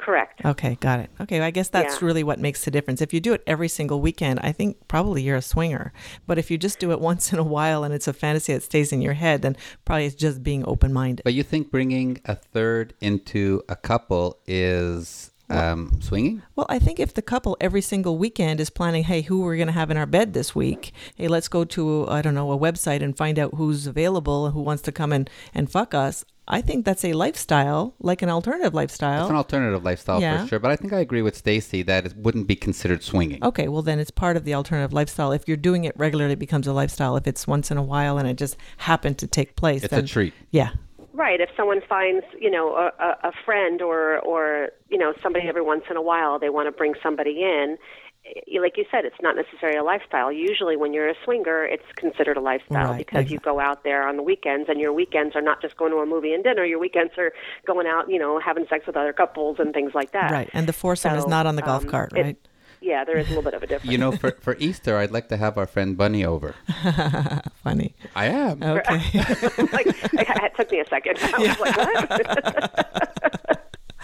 [0.00, 0.42] Correct.
[0.46, 1.10] Okay, got it.
[1.20, 2.06] Okay, I guess that's yeah.
[2.06, 3.02] really what makes the difference.
[3.02, 5.92] If you do it every single weekend, I think probably you're a swinger.
[6.26, 8.62] But if you just do it once in a while and it's a fantasy that
[8.62, 11.22] stays in your head, then probably it's just being open minded.
[11.22, 16.42] But you think bringing a third into a couple is um, swinging?
[16.56, 19.66] Well, I think if the couple every single weekend is planning, hey, who we're going
[19.66, 20.92] to have in our bed this week?
[21.16, 24.62] Hey, let's go to I don't know a website and find out who's available who
[24.62, 26.24] wants to come and and fuck us.
[26.50, 29.22] I think that's a lifestyle, like an alternative lifestyle.
[29.22, 30.42] It's an alternative lifestyle yeah.
[30.42, 33.42] for sure, but I think I agree with Stacy that it wouldn't be considered swinging.
[33.42, 35.30] Okay, well then it's part of the alternative lifestyle.
[35.32, 37.16] If you're doing it regularly, it becomes a lifestyle.
[37.16, 40.04] If it's once in a while and it just happened to take place, it's then,
[40.04, 40.34] a treat.
[40.50, 40.70] Yeah.
[41.12, 41.40] Right.
[41.40, 45.84] If someone finds, you know, a, a friend or or you know somebody every once
[45.88, 47.76] in a while, they want to bring somebody in
[48.60, 50.32] like you said, it's not necessarily a lifestyle.
[50.32, 53.34] Usually, when you're a swinger, it's considered a lifestyle right, because exactly.
[53.34, 55.98] you go out there on the weekends, and your weekends are not just going to
[55.98, 56.64] a movie and dinner.
[56.64, 57.32] Your weekends are
[57.66, 60.30] going out, you know, having sex with other couples and things like that.
[60.30, 62.26] Right, and the foursome so, is not on the golf um, cart, right?
[62.26, 62.48] It,
[62.80, 63.92] yeah, there is a little bit of a difference.
[63.92, 66.54] You know, for, for Easter, I'd like to have our friend Bunny over.
[67.62, 67.94] Funny.
[68.16, 68.62] I am.
[68.62, 68.94] Okay.
[69.72, 71.18] like, it took me a second.
[71.20, 73.39] I was like, what?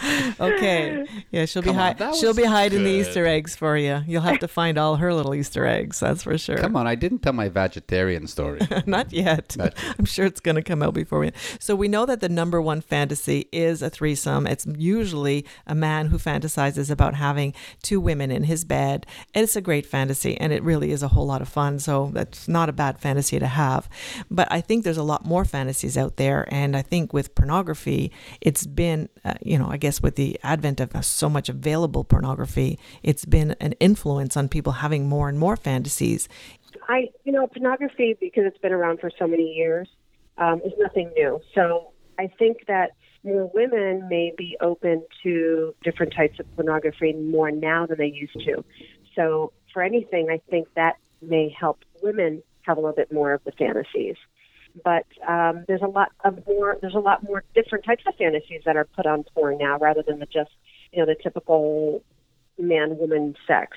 [0.40, 1.06] okay.
[1.30, 2.86] Yeah, she'll Come be hi- she'll be hiding good.
[2.86, 4.02] the Easter eggs for you.
[4.06, 6.00] You'll have to find all her little Easter eggs.
[6.00, 6.56] That's for sure.
[6.58, 8.60] Come on, I didn't tell my vegetarian story.
[8.86, 9.56] Not yet.
[9.56, 9.94] Not yet.
[9.98, 11.32] I'm sure it's going to come out before we.
[11.58, 14.46] So we know that the number one fantasy is a threesome.
[14.46, 19.06] It's usually a man who fantasizes about having two women in his bed.
[19.34, 21.78] It's a great fantasy, and it really is a whole lot of fun.
[21.78, 23.88] So that's not a bad fantasy to have.
[24.30, 28.12] But I think there's a lot more fantasies out there, and I think with pornography,
[28.40, 32.78] it's been, uh, you know, I guess with the advent of so much available pornography,
[33.02, 36.28] it's been an influence on people having more and more fantasies.
[36.88, 39.88] I, you know, pornography, because it's been around for so many years,
[40.38, 41.40] um, is nothing new.
[41.54, 42.92] So I think that
[43.24, 48.38] more women may be open to different types of pornography more now than they used
[48.44, 48.64] to.
[49.14, 53.44] So, for anything, I think that may help women have a little bit more of
[53.44, 54.16] the fantasies
[54.84, 56.78] but um, there's a lot of more.
[56.80, 60.02] There's a lot more different types of fantasies that are put on porn now, rather
[60.02, 60.50] than the just
[60.92, 62.02] you know the typical
[62.58, 63.76] man woman sex.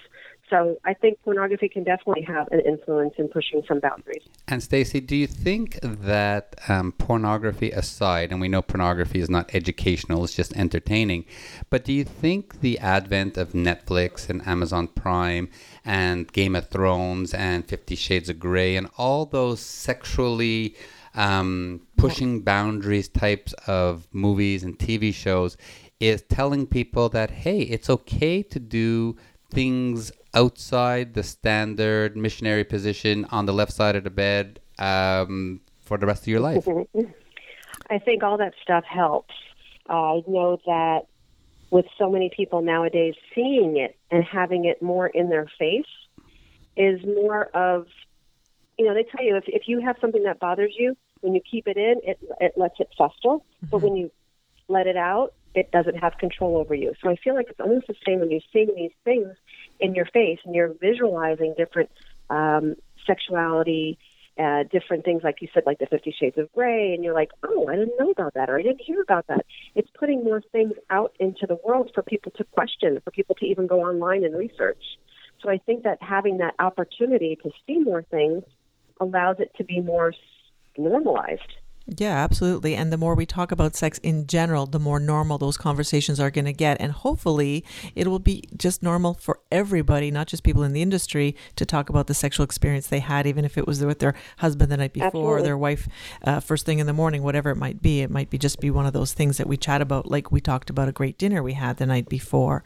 [0.50, 4.24] So I think pornography can definitely have an influence in pushing some boundaries.
[4.48, 9.54] And Stacy, do you think that um, pornography aside, and we know pornography is not
[9.54, 11.26] educational, it's just entertaining,
[11.70, 15.50] but do you think the advent of Netflix and Amazon Prime
[15.86, 20.76] and Game of Thrones and Fifty Shades of Grey and all those sexually
[21.16, 25.58] um, pushing boundaries types of movies and TV shows
[26.00, 29.18] is telling people that, hey, it's okay to do
[29.52, 35.98] things outside the standard missionary position on the left side of the bed um, for
[35.98, 36.68] the rest of your life?
[37.89, 39.34] I think all that stuff helps.
[39.88, 41.08] I know that
[41.72, 45.86] with so many people nowadays seeing it and having it more in their face
[46.78, 47.88] is more of,
[48.78, 51.42] you know, they tell you if, if you have something that bothers you, when you
[51.50, 53.13] keep it in, it, it lets it fester.
[53.24, 53.68] Mm-hmm.
[53.70, 54.12] But when you
[54.68, 56.94] let it out, it doesn't have control over you.
[57.02, 59.36] So I feel like it's almost the same when you're seeing these things
[59.80, 61.89] in your face and you're visualizing different
[62.30, 63.98] um, sexuality,
[64.38, 67.32] uh, different things like you said, like the Fifty Shades of Grey, and you're like,
[67.44, 69.46] oh, I didn't know about that, or I didn't hear about that.
[69.76, 73.46] It's putting more things out into the world for people to question, for people to
[73.46, 74.84] even go online and research.
[75.42, 78.44] So I think that having that opportunity to see more things
[79.00, 80.13] allows it to be more
[80.78, 81.42] normalized.
[81.98, 82.76] Yeah, absolutely.
[82.76, 86.30] And the more we talk about sex in general, the more normal those conversations are
[86.30, 86.80] going to get.
[86.80, 87.65] And hopefully,
[87.96, 91.89] it will be just normal for everybody, not just people in the industry, to talk
[91.89, 94.94] about the sexual experience they had, even if it was with their husband the night
[94.94, 95.32] before absolutely.
[95.32, 95.88] or their wife
[96.24, 98.02] uh, first thing in the morning, whatever it might be.
[98.02, 100.42] It might be just be one of those things that we chat about, like we
[100.42, 102.63] talked about a great dinner we had the night before.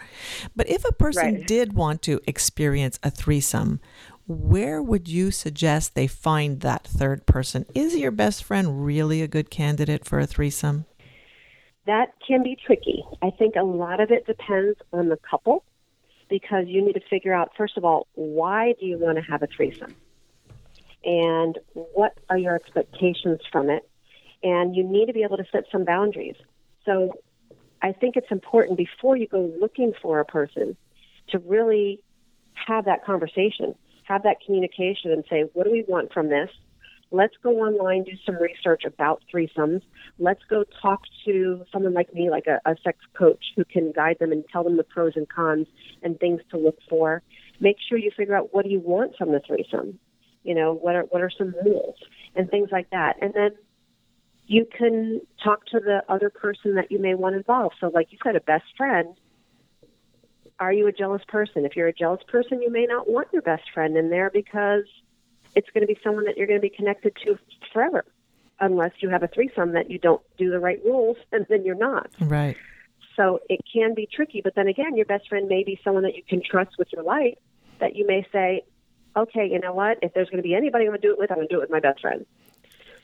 [0.56, 1.48] But if a person right.
[1.48, 3.80] did want to experience a threesome,
[4.28, 7.66] where would you suggest they find that third person?
[7.76, 10.86] Is your best friend really a good candidate for a threesome?
[11.86, 13.04] That can be tricky.
[13.22, 15.66] I think a lot of it depends on the couple
[16.30, 19.44] because you need to figure out, first of all, why do you want to have
[19.44, 19.94] a threesome?
[21.04, 23.88] And what are your expectations from it?
[24.42, 26.36] And you need to be able to set some boundaries.
[26.86, 27.14] So
[27.82, 30.78] I think it's important before you go looking for a person
[31.30, 32.02] to really
[32.54, 36.50] have that conversation have that communication and say, what do we want from this?
[37.12, 39.84] Let's go online, do some research about threesomes.
[40.18, 44.18] Let's go talk to someone like me, like a, a sex coach, who can guide
[44.20, 45.68] them and tell them the pros and cons
[46.02, 47.22] and things to look for.
[47.60, 50.00] Make sure you figure out what do you want from the threesome.
[50.44, 51.96] You know, what are what are some rules
[52.36, 53.18] and things like that.
[53.22, 53.52] And then
[54.48, 57.76] you can talk to the other person that you may want involved.
[57.80, 59.16] So, like you said, a best friend
[60.64, 61.66] are you a jealous person?
[61.66, 64.86] If you're a jealous person, you may not want your best friend in there because
[65.56, 67.38] it's going to be someone that you're going to be connected to
[67.74, 68.06] forever,
[68.60, 71.76] unless you have a threesome that you don't do the right rules, and then you're
[71.76, 72.10] not.
[72.20, 72.56] Right.
[73.18, 74.42] So it can be tricky.
[74.42, 77.04] But then again, your best friend may be someone that you can trust with your
[77.04, 77.38] life
[77.80, 78.64] that you may say,
[79.16, 80.00] okay, you know what?
[80.02, 81.54] If there's going to be anybody I'm going to do it with, I'm going to
[81.54, 82.26] do it with my best friend.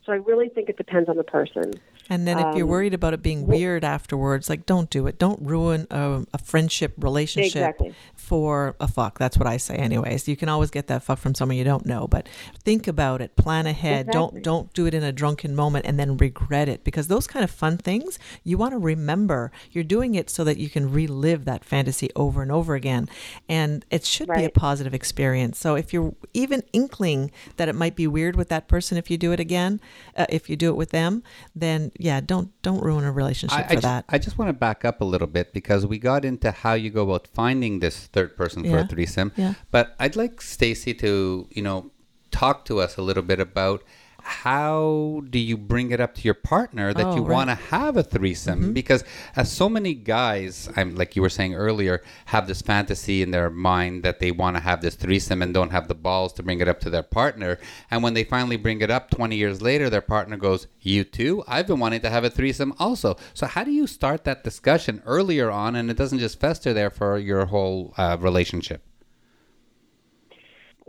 [0.06, 1.74] So I really think it depends on the person.
[2.10, 5.20] And then if you're um, worried about it being weird afterwards, like don't do it.
[5.20, 7.94] Don't ruin a, a friendship relationship exactly.
[8.16, 9.20] for a fuck.
[9.20, 10.28] That's what I say anyways.
[10.28, 12.28] You can always get that fuck from someone you don't know, but
[12.64, 14.08] think about it, plan ahead.
[14.08, 14.42] Exactly.
[14.42, 17.44] Don't don't do it in a drunken moment and then regret it because those kind
[17.44, 19.52] of fun things, you want to remember.
[19.72, 23.08] You're doing it so that you can relive that fantasy over and over again.
[23.48, 24.40] And it should right.
[24.40, 25.60] be a positive experience.
[25.60, 29.18] So if you're even inkling that it might be weird with that person if you
[29.18, 29.80] do it again,
[30.16, 31.24] uh, if you do it with them,
[31.56, 34.08] then yeah, don't don't ruin a relationship I, for I that.
[34.08, 36.74] Just, I just want to back up a little bit because we got into how
[36.74, 38.72] you go about finding this third person yeah.
[38.72, 39.34] for a threesome.
[39.36, 39.56] Yeah.
[39.70, 41.92] But I'd like Stacy to, you know,
[42.32, 43.84] talk to us a little bit about
[44.24, 47.32] how do you bring it up to your partner that Oh, you right.
[47.32, 48.74] want to have a threesome?
[48.74, 49.04] Because
[49.36, 53.50] as so many guys, I'm like you were saying earlier, have this fantasy in their
[53.50, 56.60] mind that they want to have this threesome and don't have the balls to bring
[56.60, 57.58] it up to their partner.
[57.92, 61.44] And when they finally bring it up 20 years later, their partner goes, "You too?
[61.48, 65.02] I've been wanting to have a threesome also." So how do you start that discussion
[65.06, 68.82] earlier on, and it doesn't just fester there for your whole uh, relationship?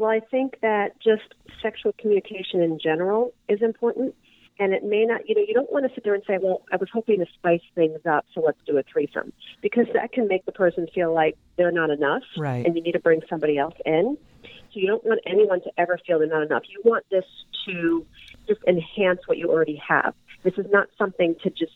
[0.01, 4.15] Well, I think that just sexual communication in general is important.
[4.59, 6.63] And it may not, you know, you don't want to sit there and say, well,
[6.73, 9.35] I was hoping to spice things up, so let's do a threesome.
[9.61, 12.23] Because that can make the person feel like they're not enough.
[12.39, 12.65] Right.
[12.65, 14.17] And you need to bring somebody else in.
[14.43, 16.63] So you don't want anyone to ever feel they're not enough.
[16.67, 17.25] You want this
[17.67, 18.07] to
[18.49, 20.15] just enhance what you already have.
[20.45, 21.73] This is not something to just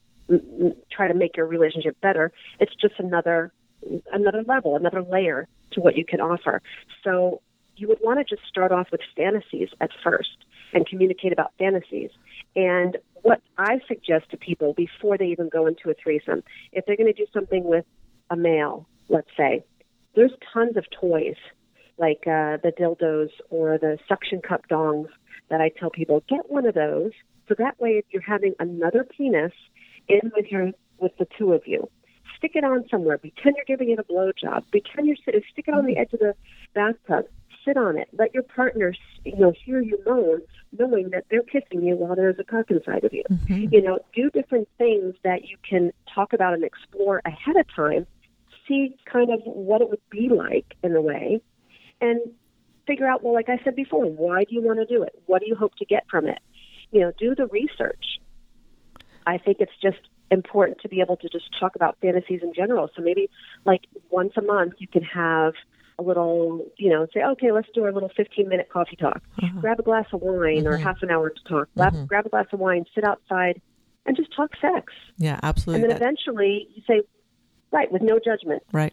[0.90, 2.32] try to make your relationship better.
[2.58, 3.52] It's just another
[4.12, 6.62] another level, another layer to what you can offer.
[7.02, 7.42] So
[7.76, 12.10] you would want to just start off with fantasies at first and communicate about fantasies.
[12.56, 16.96] And what I suggest to people before they even go into a threesome, if they're
[16.96, 17.84] going to do something with
[18.30, 19.64] a male, let's say,
[20.14, 21.37] there's tons of toys
[21.98, 25.08] like uh, the dildos or the suction cup dongs
[25.48, 27.12] that I tell people get one of those.
[27.48, 29.52] So that way, if you're having another penis
[30.08, 31.88] in with your with the two of you,
[32.37, 33.18] stick it on somewhere.
[33.18, 34.64] Pretend you're giving it a blowjob.
[34.70, 35.42] Pretend you're sitting.
[35.53, 36.01] Stick it on the mm-hmm.
[36.01, 36.35] edge of the
[36.75, 37.27] bathtub.
[37.64, 38.09] Sit on it.
[38.12, 38.94] Let your partner,
[39.25, 40.42] you know, hear you moan,
[40.79, 43.23] knowing that they're kissing you while there's a cock inside of you.
[43.31, 43.73] Mm-hmm.
[43.73, 48.07] You know, do different things that you can talk about and explore ahead of time.
[48.68, 51.40] See kind of what it would be like in a way,
[52.01, 52.20] and
[52.87, 53.23] figure out.
[53.23, 55.23] Well, like I said before, why do you want to do it?
[55.27, 56.40] What do you hope to get from it?
[56.90, 58.20] You know, do the research.
[59.27, 59.99] I think it's just
[60.30, 62.90] important to be able to just talk about fantasies in general.
[62.96, 63.30] So maybe
[63.64, 65.54] like once a month you can have
[65.98, 69.22] a little, you know, say, okay, let's do our little 15 minute coffee talk.
[69.42, 69.60] Uh-huh.
[69.60, 70.82] Grab a glass of wine or mm-hmm.
[70.82, 71.68] half an hour to talk.
[71.76, 72.04] Grab, mm-hmm.
[72.06, 73.60] grab a glass of wine, sit outside,
[74.06, 74.92] and just talk sex.
[75.18, 75.82] Yeah, absolutely.
[75.82, 77.02] And then That- eventually you say,
[77.70, 78.62] right, with no judgment.
[78.72, 78.92] Right.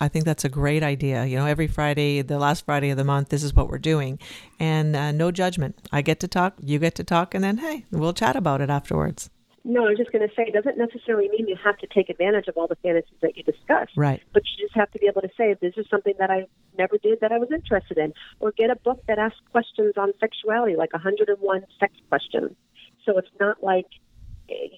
[0.00, 1.24] I think that's a great idea.
[1.24, 4.20] You know, every Friday, the last Friday of the month, this is what we're doing.
[4.60, 5.76] And uh, no judgment.
[5.90, 8.70] I get to talk, you get to talk, and then, hey, we'll chat about it
[8.70, 9.28] afterwards.
[9.64, 12.08] No, I was just going to say, it doesn't necessarily mean you have to take
[12.08, 13.88] advantage of all the fantasies that you discuss.
[13.96, 14.22] Right.
[14.32, 16.46] But you just have to be able to say, this is something that I
[16.78, 18.14] never did that I was interested in.
[18.40, 22.56] Or get a book that asks questions on sexuality, like 101 sex questions.
[23.04, 23.86] So it's not like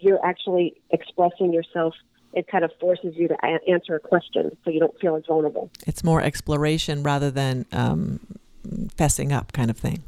[0.01, 1.95] you're actually expressing yourself.
[2.33, 5.25] It kind of forces you to a- answer a question so you don't feel as
[5.27, 5.71] vulnerable.
[5.87, 8.21] It's more exploration rather than um,
[8.97, 10.03] fessing up kind of thing.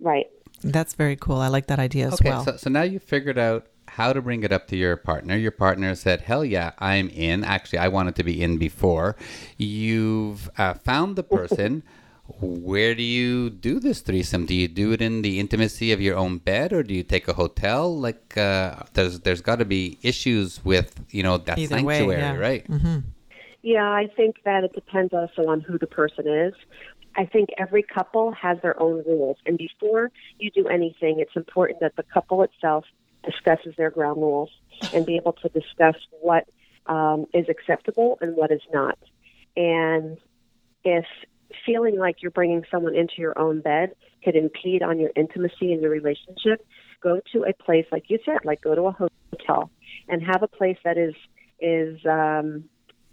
[0.00, 0.26] Right.
[0.62, 1.36] That's very cool.
[1.36, 2.44] I like that idea as Okay, well.
[2.44, 5.36] so, so now you figured out how to bring it up to your partner.
[5.36, 9.16] Your partner said, "Hell yeah, I'm in." Actually, I wanted to be in before.
[9.58, 11.82] You've uh, found the person.
[12.40, 14.46] Where do you do this threesome?
[14.46, 17.28] Do you do it in the intimacy of your own bed, or do you take
[17.28, 17.94] a hotel?
[17.98, 22.20] Like, uh, there's there's got to be issues with you know that Either way, sanctuary,
[22.20, 22.36] yeah.
[22.36, 22.66] right?
[23.62, 26.54] Yeah, I think that it depends also on who the person is.
[27.16, 29.36] I think every couple has their own rules.
[29.46, 32.84] And before you do anything, it's important that the couple itself
[33.24, 34.50] discusses their ground rules
[34.92, 36.48] and be able to discuss what
[36.86, 38.98] um, is acceptable and what is not.
[39.56, 40.18] And
[40.84, 41.04] if
[41.66, 43.94] feeling like you're bringing someone into your own bed
[44.24, 46.66] could impede on your intimacy in your relationship,
[47.02, 49.70] go to a place like you said, like go to a hotel
[50.08, 51.14] and have a place that is
[51.60, 52.64] is um,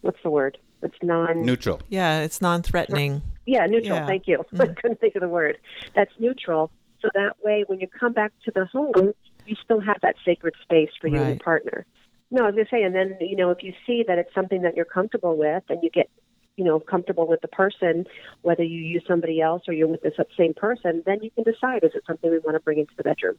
[0.02, 0.58] what's the word?
[0.82, 1.82] It's non Neutral.
[1.90, 3.22] yeah, it's non threatening.
[3.46, 4.00] yeah, neutral.
[4.00, 4.06] Yeah.
[4.06, 4.44] Thank you.
[4.54, 4.76] I mm.
[4.78, 5.58] couldn't think of the word.
[5.96, 6.72] That's neutral.
[7.02, 9.14] So that way, when you come back to the home,
[9.46, 11.44] you still have that sacred space for you and your Right.
[11.44, 11.86] partner.
[12.32, 14.34] No, I was going to say, and then, you know, if you see that it's
[14.36, 16.10] something that you're comfortable with and you get,
[16.58, 18.06] you know, comfortable with the person,
[18.44, 21.84] whether you use somebody else or you're with this same person, then you can decide
[21.84, 23.36] is it something we want to bring into the bedroom.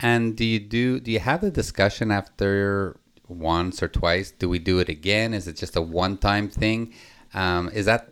[0.00, 2.96] And do you do do you have a discussion after
[3.28, 4.30] once or twice?
[4.30, 5.34] Do we do it again?
[5.34, 6.92] Is it just a one time thing?
[7.32, 8.10] Um, is that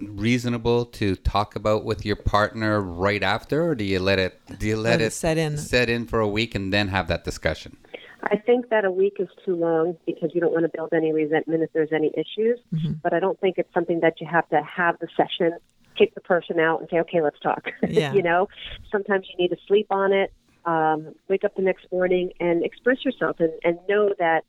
[0.00, 4.66] reasonable to talk about with your partner right after, or do you let it do
[4.66, 5.56] you let, Let it it set in.
[5.58, 7.76] set in for a week and then have that discussion?
[8.24, 11.12] I think that a week is too long because you don't want to build any
[11.12, 12.58] resentment if there's any issues.
[12.72, 12.92] Mm-hmm.
[13.02, 15.58] But I don't think it's something that you have to have the session,
[15.98, 18.12] kick the person out, and say, "Okay, let's talk." Yeah.
[18.12, 18.48] you know,
[18.90, 20.32] sometimes you need to sleep on it,
[20.64, 24.44] um, wake up the next morning, and express yourself, and, and know that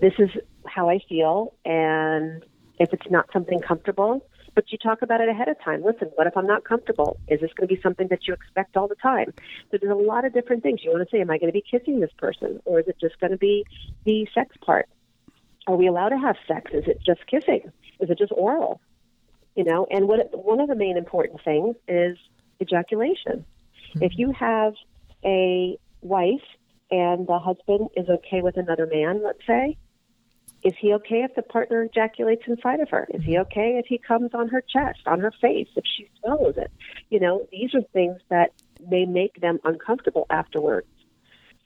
[0.00, 0.30] this is
[0.66, 2.44] how I feel, and
[2.78, 4.26] if it's not something comfortable.
[4.54, 5.82] But you talk about it ahead of time.
[5.82, 7.18] Listen, what if I'm not comfortable?
[7.26, 9.32] Is this going to be something that you expect all the time?
[9.70, 10.80] So there's a lot of different things.
[10.84, 12.60] You want to say, am I going to be kissing this person?
[12.66, 13.64] Or is it just going to be
[14.04, 14.90] the sex part?
[15.66, 16.70] Are we allowed to have sex?
[16.74, 17.72] Is it just kissing?
[17.98, 18.80] Is it just oral?
[19.56, 22.18] You know, and what one of the main important things is
[22.60, 23.46] ejaculation.
[23.94, 24.02] Mm-hmm.
[24.02, 24.74] If you have
[25.24, 26.44] a wife
[26.90, 29.76] and the husband is okay with another man, let's say,
[30.62, 33.08] is he okay if the partner ejaculates inside of her?
[33.12, 33.42] Is he mm-hmm.
[33.42, 36.70] okay if he comes on her chest, on her face, if she swallows it?
[37.10, 38.52] You know, these are things that
[38.88, 40.86] may make them uncomfortable afterwards.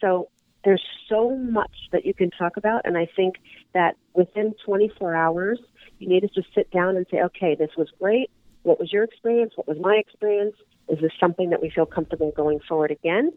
[0.01, 0.29] So
[0.65, 3.37] there's so much that you can talk about, and I think
[3.75, 5.61] that within 24 hours,
[5.99, 8.31] you need to just sit down and say, okay, this was great.
[8.63, 9.53] What was your experience?
[9.57, 10.57] What was my experience?
[10.89, 13.33] Is this something that we feel comfortable going forward again?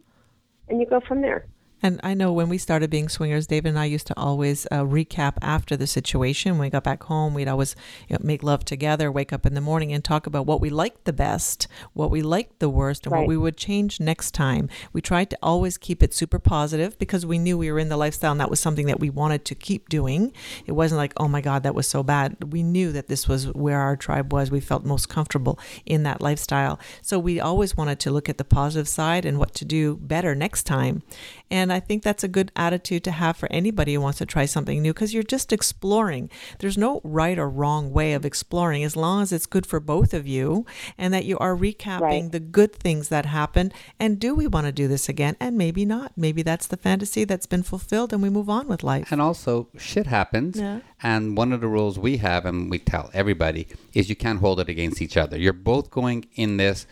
[0.69, 1.45] And you go from there.
[1.81, 4.83] And I know when we started being swingers, David and I used to always uh,
[4.83, 6.53] recap after the situation.
[6.53, 7.75] When we got back home, we'd always
[8.07, 10.69] you know, make love together, wake up in the morning, and talk about what we
[10.69, 13.19] liked the best, what we liked the worst, and right.
[13.19, 14.69] what we would change next time.
[14.91, 17.97] We tried to always keep it super positive because we knew we were in the
[17.97, 20.33] lifestyle and that was something that we wanted to keep doing.
[20.65, 22.51] It wasn't like, oh my God, that was so bad.
[22.51, 24.51] We knew that this was where our tribe was.
[24.51, 26.79] We felt most comfortable in that lifestyle.
[27.01, 30.35] So we always wanted to look at the positive side and what to do better
[30.35, 31.03] next time.
[31.51, 34.45] And I think that's a good attitude to have for anybody who wants to try
[34.45, 36.29] something new because you're just exploring.
[36.59, 40.13] There's no right or wrong way of exploring as long as it's good for both
[40.13, 40.65] of you
[40.97, 42.31] and that you are recapping right.
[42.31, 43.73] the good things that happened.
[43.99, 45.35] And do we want to do this again?
[45.39, 46.11] And maybe not.
[46.15, 49.11] Maybe that's the fantasy that's been fulfilled and we move on with life.
[49.11, 50.57] And also, shit happens.
[50.59, 50.81] Yeah.
[51.01, 54.59] And one of the rules we have, and we tell everybody, is you can't hold
[54.59, 55.37] it against each other.
[55.37, 56.85] You're both going in this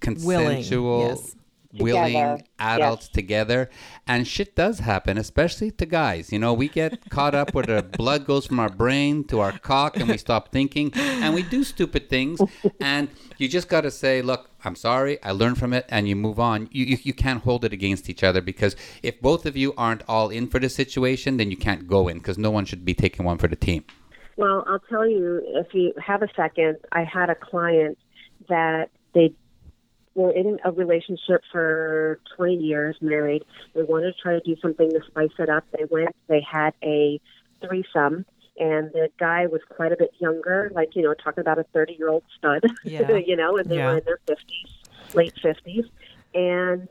[0.00, 0.98] consensual.
[0.98, 1.36] Willing, yes
[1.78, 3.14] willing adults yes.
[3.14, 3.70] together.
[4.06, 6.32] And shit does happen especially to guys.
[6.32, 9.56] You know we get caught up where the blood goes from our brain to our
[9.58, 10.92] cock and we stop thinking.
[10.94, 12.40] And we do stupid things.
[12.80, 13.08] And
[13.38, 15.22] you just got to say look i'm sorry.
[15.22, 15.86] I learned from it.
[15.88, 16.68] And you move on.
[16.70, 20.02] You, you, you can't hold it against each other because if both of you aren't
[20.08, 22.94] all in for the situation then you can't go in because no one should be
[22.94, 23.84] taking one for the team.
[24.36, 27.98] Well i'll tell you if you have a second i had a client
[28.48, 29.32] that they
[30.14, 33.44] were in a relationship for 20 years, married.
[33.74, 35.64] They wanted to try to do something to spice it up.
[35.72, 37.20] They went, they had a
[37.60, 38.24] threesome,
[38.58, 41.94] and the guy was quite a bit younger, like, you know, talking about a 30
[41.94, 43.16] year old stud, yeah.
[43.16, 43.92] you know, and they yeah.
[43.92, 45.88] were in their 50s, late 50s.
[46.34, 46.88] And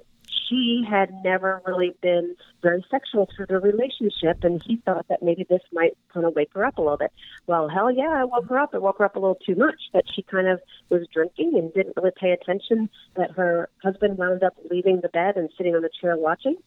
[0.49, 5.45] she had never really been very sexual through the relationship, and he thought that maybe
[5.49, 7.11] this might kind of wake her up a little bit.
[7.47, 8.73] Well, hell yeah, I woke her up.
[8.73, 11.73] It woke her up a little too much that she kind of was drinking and
[11.73, 15.81] didn't really pay attention that her husband wound up leaving the bed and sitting on
[15.81, 16.57] the chair watching.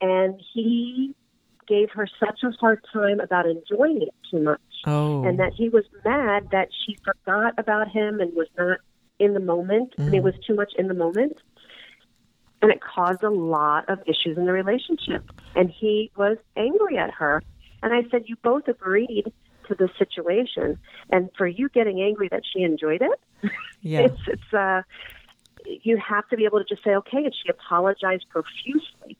[0.00, 1.14] And he
[1.68, 4.60] gave her such a hard time about enjoying it too much.
[4.84, 5.24] Oh.
[5.24, 8.78] And that he was mad that she forgot about him and was not
[9.18, 9.94] in the moment.
[9.96, 10.00] Mm.
[10.00, 11.36] I mean, it was too much in the moment
[12.62, 15.30] and it caused a lot of issues in the relationship.
[15.56, 17.42] And he was angry at her.
[17.82, 19.32] And I said, You both agreed
[19.68, 20.78] to the situation.
[21.10, 23.50] And for you getting angry that she enjoyed it,
[23.82, 24.00] yeah.
[24.06, 24.82] it's, it's, uh,
[25.66, 27.24] you have to be able to just say, okay.
[27.24, 29.18] And she apologized profusely.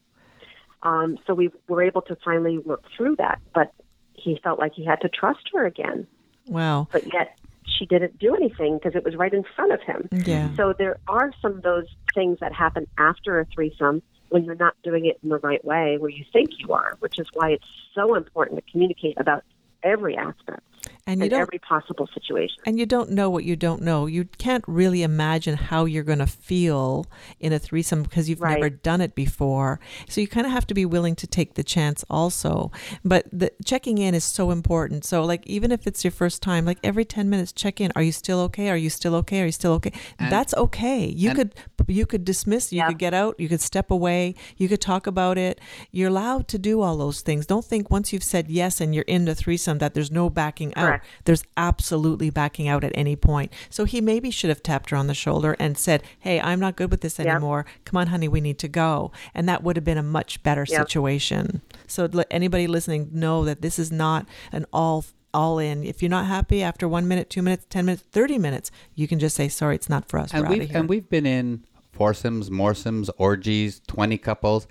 [0.82, 3.40] Um, so we were able to finally work through that.
[3.54, 3.72] But
[4.14, 6.06] he felt like he had to trust her again.
[6.46, 6.88] Wow.
[6.90, 7.36] But yet
[7.78, 10.08] she didn't do anything because it was right in front of him.
[10.26, 10.54] Yeah.
[10.56, 14.74] So there are some of those things that happen after a threesome when you're not
[14.82, 17.66] doing it in the right way where you think you are, which is why it's
[17.94, 19.44] so important to communicate about
[19.82, 20.62] every aspect
[21.06, 22.58] and you in don't, every possible situation.
[22.64, 24.06] And you don't know what you don't know.
[24.06, 27.06] You can't really imagine how you're going to feel
[27.40, 28.54] in a threesome because you've right.
[28.54, 29.80] never done it before.
[30.08, 32.70] So you kind of have to be willing to take the chance also.
[33.04, 35.04] But the checking in is so important.
[35.04, 38.02] So like even if it's your first time, like every 10 minutes check in, are
[38.02, 38.70] you still okay?
[38.70, 39.42] Are you still okay?
[39.42, 39.92] Are you still okay?
[40.20, 41.04] And, That's okay.
[41.06, 41.54] You could
[41.88, 42.88] you could dismiss, you yep.
[42.88, 45.60] could get out, you could step away, you could talk about it.
[45.90, 47.44] You're allowed to do all those things.
[47.44, 50.72] Don't think once you've said yes and you're in the threesome that there's no backing
[50.76, 50.91] out.
[50.92, 51.06] Correct.
[51.24, 53.52] There's absolutely backing out at any point.
[53.70, 56.76] So he maybe should have tapped her on the shoulder and said, Hey, I'm not
[56.76, 57.64] good with this anymore.
[57.66, 57.84] Yep.
[57.84, 59.12] Come on, honey, we need to go.
[59.34, 60.80] And that would have been a much better yep.
[60.80, 61.62] situation.
[61.86, 65.82] So let anybody listening know that this is not an all all in.
[65.84, 69.18] If you're not happy after one minute, two minutes, ten minutes, thirty minutes, you can
[69.18, 73.08] just say, "Sorry, it's not for us." And we've and we've been in foursomes, moresomes,
[73.18, 74.66] orgies, twenty couples,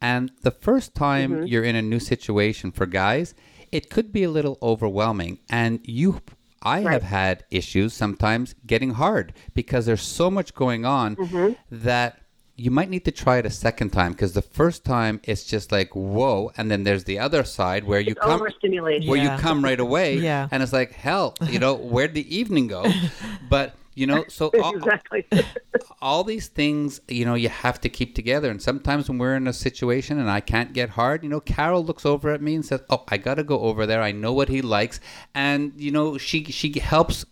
[0.00, 1.46] and the first time mm-hmm.
[1.46, 3.34] you're in a new situation for guys,
[3.72, 5.38] it could be a little overwhelming.
[5.48, 6.22] And you,
[6.62, 6.92] I right.
[6.92, 11.52] have had issues sometimes getting hard because there's so much going on mm-hmm.
[11.70, 12.20] that
[12.56, 15.70] you might need to try it a second time because the first time it's just
[15.70, 18.40] like whoa, and then there's the other side where you it's come
[19.06, 19.36] where yeah.
[19.36, 20.48] you come right away, yeah.
[20.50, 22.86] and it's like hell, you know, where'd the evening go?
[23.48, 25.26] But you know so all, exactly.
[26.00, 28.50] all these things you know you have to keep together.
[28.50, 31.84] And sometimes when we're in a situation and i can't get hard you know carol
[31.84, 34.02] looks over at me and says oh i gotta go over there.
[34.02, 35.00] I know what he likes.
[35.34, 37.24] And you know she she helps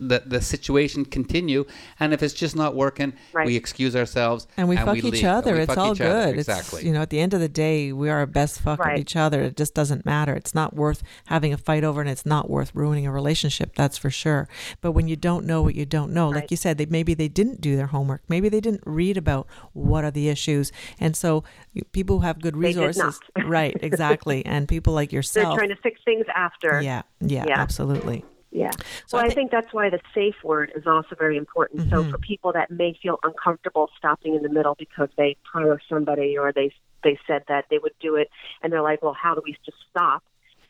[0.00, 1.64] the, the situation continue.
[2.00, 3.46] And if it's just not working, right.
[3.46, 5.24] we excuse ourselves and we and fuck we each leave.
[5.24, 5.56] other.
[5.56, 6.06] it's all good.
[6.06, 6.34] Other.
[6.34, 6.80] Exactly.
[6.80, 8.94] It's, you know, at the end of the day, we are our best fuck right.
[8.94, 9.42] of each other.
[9.42, 10.34] It just doesn't matter.
[10.34, 13.74] It's not worth having a fight over, and it's not worth ruining a relationship.
[13.74, 14.48] That's for sure.
[14.80, 16.42] But when you don't know what you don't know, right.
[16.42, 18.22] like you said, they maybe they didn't do their homework.
[18.28, 21.44] Maybe they didn't read about what are the issues, and so
[21.92, 23.76] people who have good resources, right?
[23.80, 24.44] Exactly.
[24.46, 26.80] and people like yourself, they're trying to fix things after.
[26.82, 27.02] Yeah.
[27.20, 27.44] Yeah.
[27.48, 27.60] yeah.
[27.60, 28.24] Absolutely.
[28.50, 28.70] Yeah.
[29.06, 31.82] So well, I, think that's why the safe word is also very important.
[31.82, 31.90] Mm-hmm.
[31.90, 36.38] So for people that may feel uncomfortable stopping in the middle because they promised somebody
[36.38, 36.72] or they
[37.04, 38.28] they said that they would do it
[38.62, 40.22] and they're like, well, how do we just stop?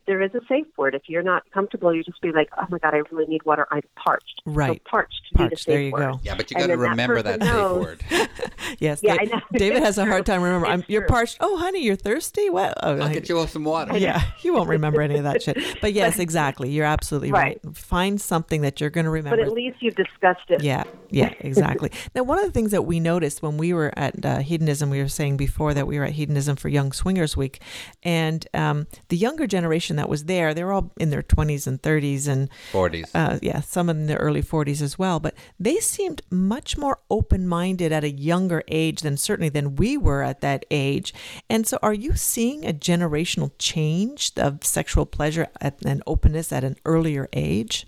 [0.08, 0.94] There is a safe word.
[0.94, 3.68] If you're not comfortable, you just be like, "Oh my God, I really need water.
[3.70, 4.80] I'm parched." Right.
[4.82, 5.20] So parched.
[5.34, 5.66] Parched.
[5.66, 6.12] The there you word.
[6.12, 6.20] go.
[6.22, 8.04] Yeah, but you got to remember that, that safe word.
[8.78, 9.00] yes.
[9.02, 10.84] Yeah, Dave, David has a hard time remembering.
[10.88, 11.36] you're parched.
[11.40, 12.48] Oh, honey, you're thirsty.
[12.48, 12.74] What?
[12.82, 13.98] Oh, I'll get you some water.
[13.98, 15.56] Yeah, you won't remember any of that shit.
[15.80, 16.70] But yes, exactly.
[16.70, 17.60] You're absolutely right.
[17.62, 17.76] right.
[17.76, 19.36] Find something that you're going to remember.
[19.36, 20.62] But at least you've discussed it.
[20.62, 20.84] Yeah.
[21.10, 21.32] Yeah.
[21.40, 21.92] Exactly.
[22.14, 25.00] now, one of the things that we noticed when we were at uh, hedonism, we
[25.00, 27.60] were saying before that we were at hedonism for Young Swingers Week,
[28.02, 31.80] and um, the younger generation that was there, they were all in their 20s and
[31.82, 33.10] 30s and 40s.
[33.14, 35.20] Uh, yeah, some in their early 40s as well.
[35.20, 39.96] But they seemed much more open minded at a younger age than certainly than we
[39.96, 41.12] were at that age.
[41.50, 46.64] And so, are you seeing a generational change of sexual pleasure at, and openness at
[46.64, 47.86] an earlier age?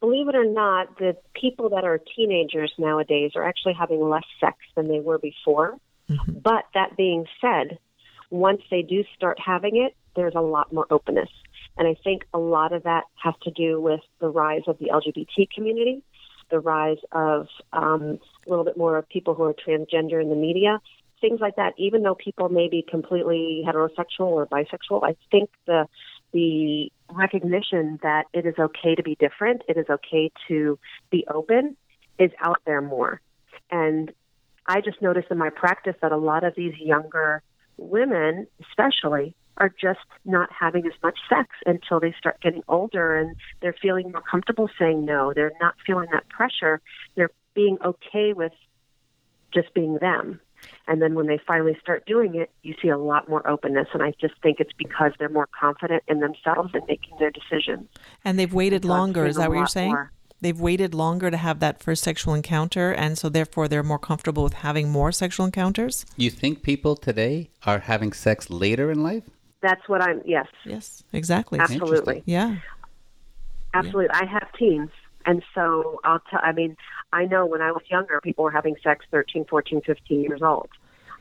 [0.00, 4.56] Believe it or not, the people that are teenagers nowadays are actually having less sex
[4.74, 5.76] than they were before.
[6.08, 6.38] Mm-hmm.
[6.38, 7.78] But that being said,
[8.30, 11.28] once they do start having it, there's a lot more openness.
[11.78, 14.86] And I think a lot of that has to do with the rise of the
[14.86, 16.02] LGBT community,
[16.50, 20.36] the rise of um, a little bit more of people who are transgender in the
[20.36, 20.80] media,
[21.20, 21.74] things like that.
[21.78, 25.86] Even though people may be completely heterosexual or bisexual, I think the
[26.32, 30.78] the recognition that it is okay to be different, it is okay to
[31.10, 31.76] be open,
[32.20, 33.20] is out there more.
[33.70, 34.12] And
[34.66, 37.42] I just noticed in my practice that a lot of these younger
[37.76, 43.36] women, especially, are just not having as much sex until they start getting older and
[43.60, 45.32] they're feeling more comfortable saying no.
[45.34, 46.80] They're not feeling that pressure.
[47.14, 48.52] They're being okay with
[49.52, 50.40] just being them.
[50.86, 53.88] And then when they finally start doing it, you see a lot more openness.
[53.92, 57.88] And I just think it's because they're more confident in themselves and making their decisions.
[58.24, 59.26] And they've waited longer.
[59.26, 59.92] Is that what you're saying?
[59.92, 60.10] More.
[60.42, 64.42] They've waited longer to have that first sexual encounter, and so therefore they're more comfortable
[64.42, 66.06] with having more sexual encounters.
[66.16, 69.24] You think people today are having sex later in life?
[69.62, 70.22] That's what I'm.
[70.24, 70.46] Yes.
[70.64, 71.02] Yes.
[71.12, 71.58] Exactly.
[71.58, 72.22] Absolutely.
[72.26, 72.56] Yeah.
[73.74, 74.08] Absolutely.
[74.12, 74.20] Yeah.
[74.20, 74.90] I have teens,
[75.26, 76.40] and so I'll tell.
[76.42, 76.76] I mean,
[77.12, 80.68] I know when I was younger, people were having sex 13, 14, 15 years old.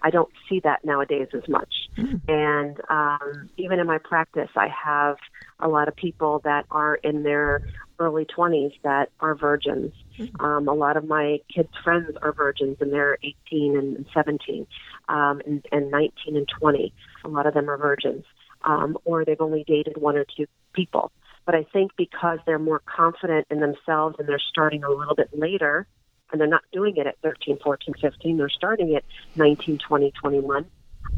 [0.01, 1.89] I don't see that nowadays as much.
[1.97, 2.31] Mm-hmm.
[2.31, 5.17] And um, even in my practice, I have
[5.59, 7.61] a lot of people that are in their
[7.99, 9.93] early 20s that are virgins.
[10.17, 10.43] Mm-hmm.
[10.43, 14.65] Um, a lot of my kids' friends are virgins, and they're 18 and 17
[15.09, 16.93] um, and, and 19 and 20.
[17.25, 18.25] A lot of them are virgins,
[18.63, 21.11] um, or they've only dated one or two people.
[21.45, 25.29] But I think because they're more confident in themselves and they're starting a little bit
[25.37, 25.87] later,
[26.31, 29.03] and they're not doing it at 13, 14, 15, they're starting at
[29.35, 30.65] 19, 20, 21.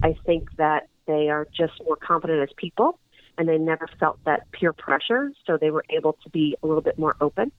[0.04, 2.98] I think that they are just more confident as people
[3.38, 6.82] and they never felt that peer pressure, so they were able to be a little
[6.82, 7.52] bit more open.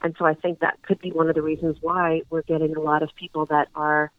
[0.00, 2.80] And so I think that could be one of the reasons why we're getting a
[2.80, 4.12] lot of people that are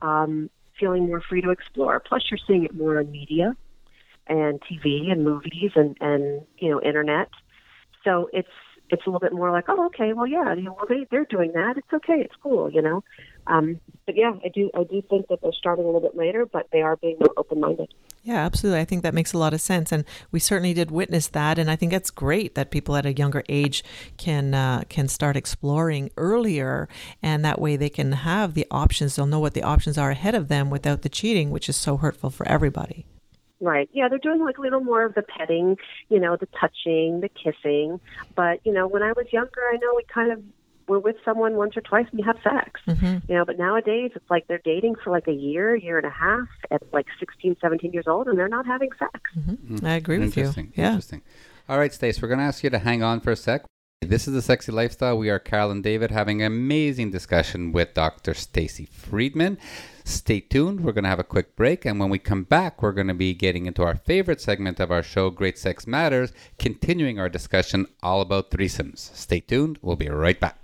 [0.00, 2.00] um, feeling more free to explore.
[2.00, 3.56] Plus, you're seeing it more in media
[4.26, 7.28] and TV and movies and and you know internet.
[8.04, 8.48] So it's
[8.90, 11.24] it's a little bit more like, oh, okay, well, yeah, you know, well, they they're
[11.24, 11.76] doing that.
[11.76, 13.02] It's okay, it's cool, you know.
[13.46, 16.46] Um, but yeah, I do I do think that they're starting a little bit later,
[16.46, 17.92] but they are being more open minded.
[18.22, 18.80] Yeah, absolutely.
[18.80, 21.58] I think that makes a lot of sense, and we certainly did witness that.
[21.58, 23.84] And I think that's great that people at a younger age
[24.16, 26.88] can uh, can start exploring earlier,
[27.22, 29.16] and that way they can have the options.
[29.16, 31.98] They'll know what the options are ahead of them without the cheating, which is so
[31.98, 33.04] hurtful for everybody.
[33.60, 33.88] Right.
[33.92, 35.76] Yeah, they're doing like a little more of the petting,
[36.08, 38.00] you know, the touching, the kissing.
[38.34, 40.42] But you know, when I was younger, I know we kind of
[40.86, 42.80] we're with someone once or twice and you have sex.
[42.86, 43.30] Mm-hmm.
[43.30, 46.10] You know, but nowadays it's like they're dating for like a year, year and a
[46.10, 49.20] half at like 16, 17 years old and they're not having sex.
[49.38, 49.74] Mm-hmm.
[49.74, 49.86] Mm-hmm.
[49.86, 50.52] I agree with you.
[50.74, 50.88] Yeah.
[50.88, 51.22] Interesting.
[51.68, 53.64] All right, Stace, we're going to ask you to hang on for a sec.
[54.02, 55.16] This is the Sexy Lifestyle.
[55.16, 58.34] We are Carol and David having an amazing discussion with Dr.
[58.34, 59.56] Stacy Friedman.
[60.04, 60.80] Stay tuned.
[60.82, 61.86] We're going to have a quick break.
[61.86, 64.90] And when we come back, we're going to be getting into our favorite segment of
[64.90, 68.98] our show, Great Sex Matters, continuing our discussion all about threesomes.
[68.98, 69.78] Stay tuned.
[69.80, 70.63] We'll be right back.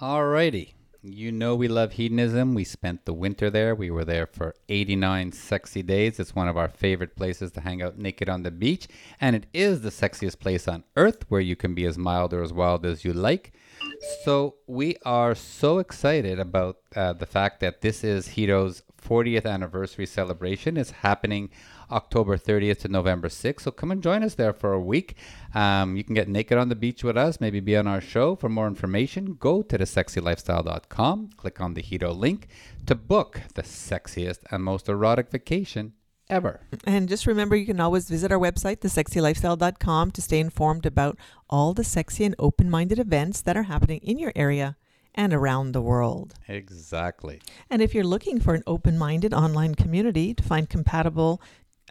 [0.00, 0.74] Alrighty.
[1.02, 2.54] You know we love hedonism.
[2.54, 3.74] We spent the winter there.
[3.74, 6.20] We were there for 89 sexy days.
[6.20, 8.86] It's one of our favorite places to hang out naked on the beach,
[9.20, 12.44] and it is the sexiest place on earth where you can be as mild or
[12.44, 13.52] as wild as you like.
[14.24, 20.06] So we are so excited about uh, the fact that this is Hedo's 40th anniversary
[20.06, 20.76] celebration.
[20.76, 21.50] It's happening
[21.90, 23.62] October 30th to November 6th.
[23.62, 25.16] So come and join us there for a week.
[25.54, 28.36] Um, you can get naked on the beach with us, maybe be on our show.
[28.36, 32.48] For more information, go to thesexylifestyle.com, click on the Hedo link
[32.86, 35.94] to book the sexiest and most erotic vacation
[36.28, 36.60] ever.
[36.84, 41.18] And just remember, you can always visit our website, thesexylifestyle.com, to stay informed about
[41.48, 44.76] all the sexy and open minded events that are happening in your area
[45.14, 46.34] and around the world.
[46.46, 47.40] Exactly.
[47.68, 51.42] And if you're looking for an open minded online community to find compatible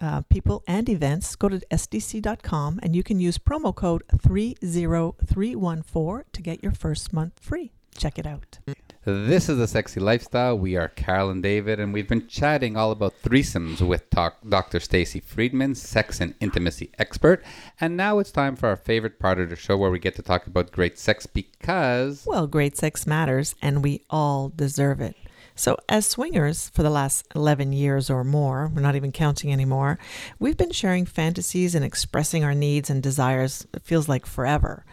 [0.02, 6.42] uh, people and events, go to sdc.com and you can use promo code 30314 to
[6.42, 7.72] get your first month free.
[7.98, 8.60] Check it out.
[9.06, 10.60] This is the Sexy Lifestyle.
[10.60, 14.82] We are Carol and David, and we've been chatting all about threesomes with talk, Dr.
[14.82, 17.44] Stacy Friedman, sex and intimacy expert.
[17.80, 20.22] And now it's time for our favorite part of the show where we get to
[20.22, 22.26] talk about great sex because.
[22.28, 25.16] Well, great sex matters, and we all deserve it.
[25.58, 29.98] So, as swingers for the last 11 years or more, we're not even counting anymore,
[30.38, 34.86] we've been sharing fantasies and expressing our needs and desires, it feels like forever.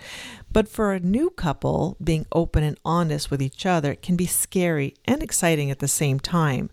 [0.51, 4.95] But for a new couple, being open and honest with each other can be scary
[5.05, 6.71] and exciting at the same time.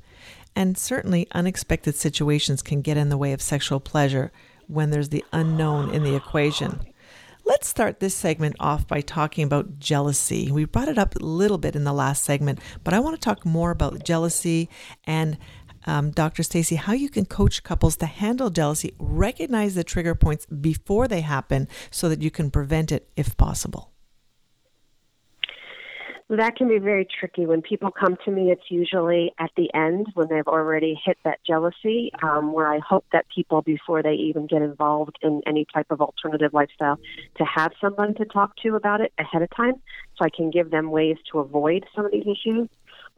[0.56, 4.32] And certainly, unexpected situations can get in the way of sexual pleasure
[4.68, 6.80] when there's the unknown in the equation.
[7.44, 10.52] Let's start this segment off by talking about jealousy.
[10.52, 13.22] We brought it up a little bit in the last segment, but I want to
[13.24, 14.70] talk more about jealousy
[15.06, 15.38] and
[15.86, 16.44] um, Dr.
[16.44, 21.22] Stacy, how you can coach couples to handle jealousy, recognize the trigger points before they
[21.22, 23.92] happen so that you can prevent it if possible
[26.38, 27.46] that can be very tricky.
[27.46, 31.40] When people come to me, it's usually at the end when they've already hit that
[31.46, 35.88] jealousy, um, where I hope that people, before they even get involved in any type
[35.90, 36.98] of alternative lifestyle,
[37.38, 39.74] to have someone to talk to about it ahead of time
[40.18, 42.70] so I can give them ways to avoid some of these issues.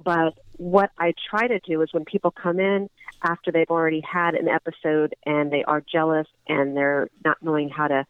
[0.03, 2.89] But what I try to do is when people come in
[3.21, 7.87] after they've already had an episode and they are jealous and they're not knowing how
[7.87, 8.05] to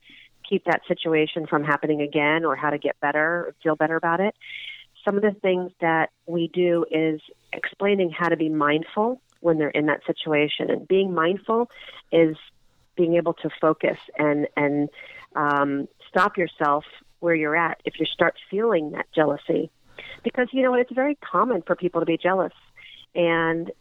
[0.50, 4.36] keep that situation from happening again or how to get better, feel better about it,
[5.06, 9.70] some of the things that we do is explaining how to be mindful when they're
[9.70, 10.70] in that situation.
[10.70, 11.70] And being mindful
[12.12, 12.36] is
[12.96, 14.90] being able to focus and and
[15.36, 16.86] um, stop yourself
[17.20, 19.72] where you're at if you start feeling that jealousy,
[20.24, 22.54] because you know it's very common for people to be jealous,
[23.16, 23.72] and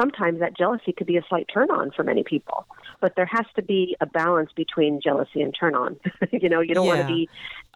[0.00, 2.66] sometimes that jealousy could be a slight turn on for many people.
[3.00, 5.98] But there has to be a balance between jealousy and turn on.
[6.32, 6.94] you know, you don't yeah.
[6.94, 7.28] want to be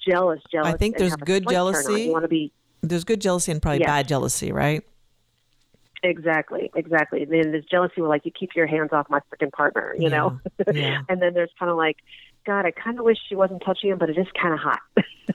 [0.07, 0.75] jealous, jealous.
[0.75, 2.05] I think there's good jealousy.
[2.05, 2.53] You want to be
[2.83, 4.85] there's good jealousy and probably bad jealousy, right?
[6.03, 7.23] Exactly, exactly.
[7.23, 10.05] And Then there's jealousy where like you keep your hands off my freaking partner, you
[10.05, 10.09] yeah.
[10.09, 10.41] know.
[10.73, 11.03] Yeah.
[11.09, 11.97] and then there's kind of like,
[12.47, 14.81] God, I kind of wish she wasn't touching him, but it is kind of hot,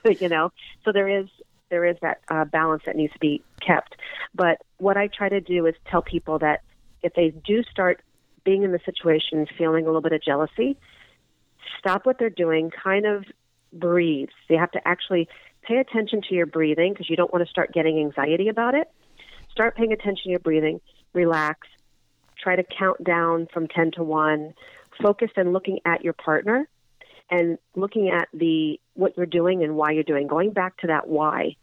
[0.20, 0.52] you know.
[0.84, 1.26] So there is
[1.68, 3.96] there is that uh, balance that needs to be kept.
[4.34, 6.62] But what I try to do is tell people that
[7.02, 8.02] if they do start
[8.44, 10.76] being in the situation, feeling a little bit of jealousy,
[11.78, 13.24] stop what they're doing, kind of
[13.72, 14.28] breathe.
[14.48, 15.28] They have to actually
[15.66, 18.90] pay attention to your breathing because you don't want to start getting anxiety about it.
[19.50, 20.80] Start paying attention to your breathing,
[21.12, 21.68] relax,
[22.38, 24.54] try to count down from 10 to 1,
[25.02, 26.68] focus and looking at your partner
[27.30, 31.08] and looking at the what you're doing and why you're doing, going back to that
[31.08, 31.56] why.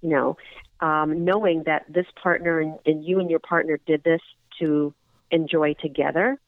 [0.00, 0.36] You know,
[0.80, 4.20] um, knowing that this partner and, and you and your partner did this
[4.58, 4.92] to
[5.30, 6.38] enjoy together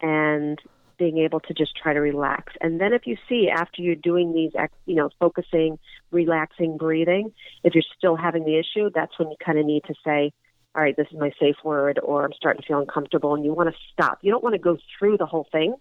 [0.00, 0.58] and
[0.98, 2.52] being able to just try to relax.
[2.60, 4.52] And then if you see after you're doing these,
[4.86, 5.78] you know, focusing,
[6.10, 7.32] relaxing, breathing,
[7.62, 10.32] if you're still having the issue, that's when you kind of need to say,
[10.74, 13.52] all right, this is my safe word, or I'm starting to feel uncomfortable, and you
[13.54, 14.18] want to stop.
[14.22, 15.76] You don't want to go through the whole thing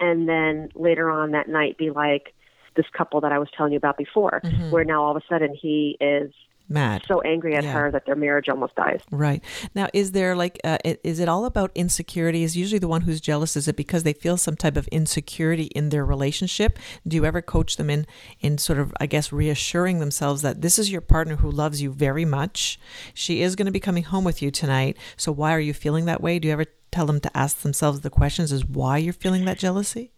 [0.00, 2.34] and then later on that night be like
[2.76, 4.70] this couple that I was telling you about before, mm-hmm.
[4.70, 6.32] where now all of a sudden he is
[6.68, 7.02] mad.
[7.06, 7.72] So angry at yeah.
[7.72, 9.00] her that their marriage almost dies.
[9.10, 9.42] Right.
[9.74, 12.42] Now is there like uh, is it all about insecurity?
[12.42, 15.64] Is usually the one who's jealous is it because they feel some type of insecurity
[15.64, 16.78] in their relationship?
[17.06, 18.06] Do you ever coach them in
[18.40, 21.92] in sort of i guess reassuring themselves that this is your partner who loves you
[21.92, 22.78] very much.
[23.12, 24.96] She is going to be coming home with you tonight.
[25.16, 26.38] So why are you feeling that way?
[26.38, 29.58] Do you ever tell them to ask themselves the questions is why you're feeling that
[29.58, 30.12] jealousy?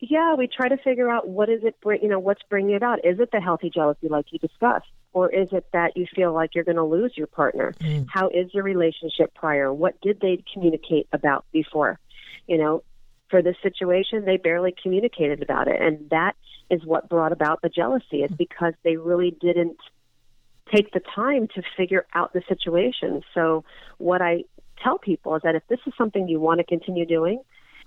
[0.00, 3.04] Yeah, we try to figure out what is it, you know, what's bringing it out.
[3.04, 4.86] Is it the healthy jealousy like you discussed?
[5.12, 7.74] Or is it that you feel like you're going to lose your partner?
[7.80, 8.06] Mm.
[8.08, 9.72] How is your relationship prior?
[9.72, 11.98] What did they communicate about before?
[12.46, 12.82] You know,
[13.30, 15.80] for this situation, they barely communicated about it.
[15.80, 16.34] And that
[16.70, 19.78] is what brought about the jealousy, is because they really didn't
[20.72, 23.22] take the time to figure out the situation.
[23.34, 23.64] So,
[23.96, 24.44] what I
[24.82, 27.42] tell people is that if this is something you want to continue doing,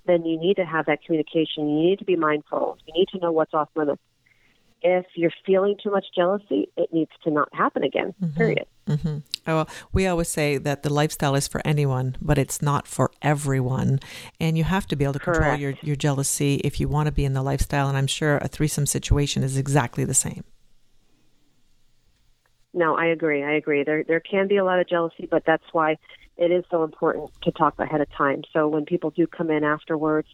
[0.06, 1.68] then you need to have that communication.
[1.68, 2.78] You need to be mindful.
[2.86, 4.02] You need to know what's off limits.
[4.82, 8.36] If you're feeling too much jealousy, it needs to not happen again, mm-hmm.
[8.36, 8.66] period.
[8.88, 9.18] Mm-hmm.
[9.46, 13.10] Oh, well, we always say that the lifestyle is for anyone, but it's not for
[13.22, 14.00] everyone.
[14.40, 15.60] And you have to be able to control Correct.
[15.60, 17.88] your, your jealousy if you want to be in the lifestyle.
[17.88, 20.44] And I'm sure a threesome situation is exactly the same.
[22.74, 23.42] No, I agree.
[23.42, 23.84] I agree.
[23.84, 25.98] There there can be a lot of jealousy, but that's why
[26.38, 28.42] it is so important to talk ahead of time.
[28.52, 30.28] So when people do come in afterwards,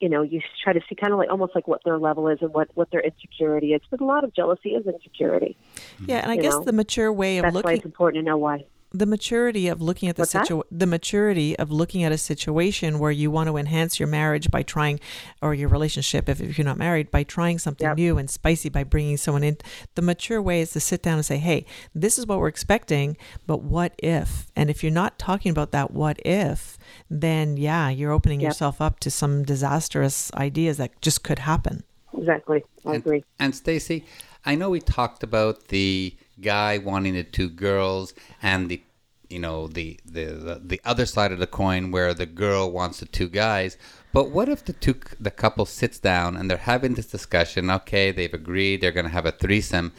[0.00, 2.38] you know, you try to see kind of like almost like what their level is
[2.40, 3.80] and what what their insecurity is.
[3.90, 5.56] But a lot of jealousy is insecurity.
[6.04, 6.64] Yeah, and I guess know?
[6.64, 7.68] the mature way of that's looking.
[7.68, 8.64] That's why it's important to know why
[8.94, 13.10] the maturity of looking at the situation the maturity of looking at a situation where
[13.10, 15.00] you want to enhance your marriage by trying
[15.42, 17.96] or your relationship if, if you're not married by trying something yep.
[17.96, 19.56] new and spicy by bringing someone in.
[19.96, 23.16] The mature way is to sit down and say hey this is what we're expecting
[23.46, 24.46] but what if?
[24.54, 26.78] And if you're not talking about that what if
[27.10, 28.50] then yeah you're opening yep.
[28.50, 31.82] yourself up to some disastrous ideas that just could happen.
[32.16, 32.62] Exactly.
[32.86, 33.24] I and, agree.
[33.40, 34.04] and stacy
[34.44, 38.82] i know we talked about the guy wanting the two girls and the
[39.30, 43.00] you know the, the the the other side of the coin where the girl wants
[43.00, 43.76] the two guys
[44.12, 48.12] but what if the two the couple sits down and they're having this discussion okay
[48.12, 49.92] they've agreed they're going to have a threesome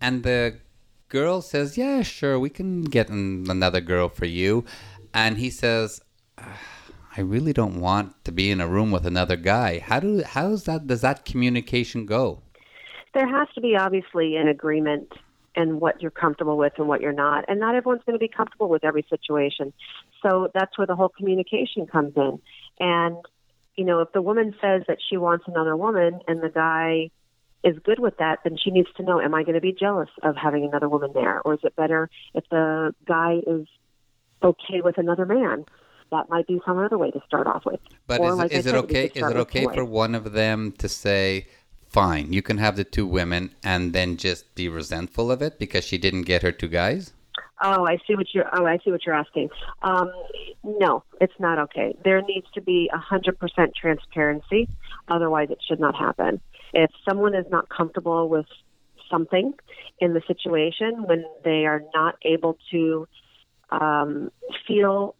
[0.00, 0.56] and the
[1.08, 4.64] girl says yeah sure we can get another girl for you
[5.12, 6.00] and he says
[6.38, 6.58] ah,
[7.16, 9.80] I really don't want to be in a room with another guy.
[9.80, 12.40] How do how's that does that communication go?
[13.14, 15.12] There has to be obviously an agreement
[15.56, 17.44] and what you're comfortable with and what you're not.
[17.48, 19.72] And not everyone's going to be comfortable with every situation.
[20.22, 22.40] So that's where the whole communication comes in.
[22.78, 23.16] And,
[23.76, 27.10] you know, if the woman says that she wants another woman and the guy
[27.62, 30.08] is good with that, then she needs to know, am I going to be jealous
[30.22, 31.42] of having another woman there?
[31.44, 33.66] Or is it better if the guy is
[34.42, 35.64] okay with another man?
[36.10, 37.80] That might be some other way to start off with.
[38.06, 39.10] But or is, like it, is it okay?
[39.14, 41.46] Is it okay for one of them to say,
[41.90, 42.32] fine.
[42.32, 45.98] You can have the two women and then just be resentful of it because she
[45.98, 47.12] didn't get her two guys?
[47.62, 48.48] Oh, I see what you're.
[48.56, 49.50] Oh, I see what you're asking.
[49.82, 50.10] Um,
[50.64, 51.94] no, it's not okay.
[52.04, 54.68] There needs to be a hundred percent transparency.
[55.08, 56.40] Otherwise, it should not happen.
[56.72, 58.46] If someone is not comfortable with
[59.10, 59.52] something
[59.98, 63.06] in the situation, when they are not able to
[63.70, 64.30] um,
[64.66, 65.14] feel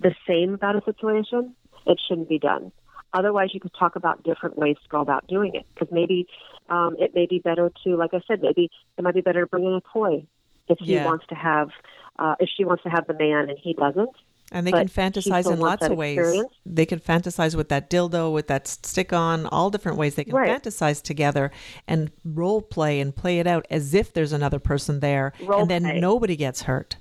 [0.00, 1.54] the same about a situation,
[1.86, 2.72] it shouldn't be done.
[3.14, 5.66] Otherwise, you could talk about different ways to go about doing it.
[5.74, 6.26] Because maybe
[6.68, 9.46] um, it may be better to, like I said, maybe it might be better to
[9.46, 10.26] bring in a toy
[10.68, 11.04] if he yeah.
[11.04, 11.70] wants to have,
[12.18, 14.10] uh, if she wants to have the man and he doesn't.
[14.54, 16.18] And they can fantasize in lots of ways.
[16.18, 16.52] Experience.
[16.66, 20.14] They can fantasize with that dildo, with that stick on, all different ways.
[20.14, 20.62] They can right.
[20.62, 21.50] fantasize together
[21.88, 25.32] and role play and play it out as if there's another person there.
[25.42, 26.00] Role and then play.
[26.00, 26.96] nobody gets hurt.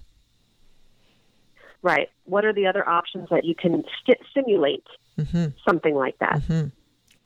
[1.82, 2.10] Right.
[2.24, 4.86] What are the other options that you can st- simulate
[5.20, 5.46] mm-hmm.
[5.68, 6.42] something like that?
[6.42, 6.60] Mm-hmm.
[6.60, 6.72] Cool.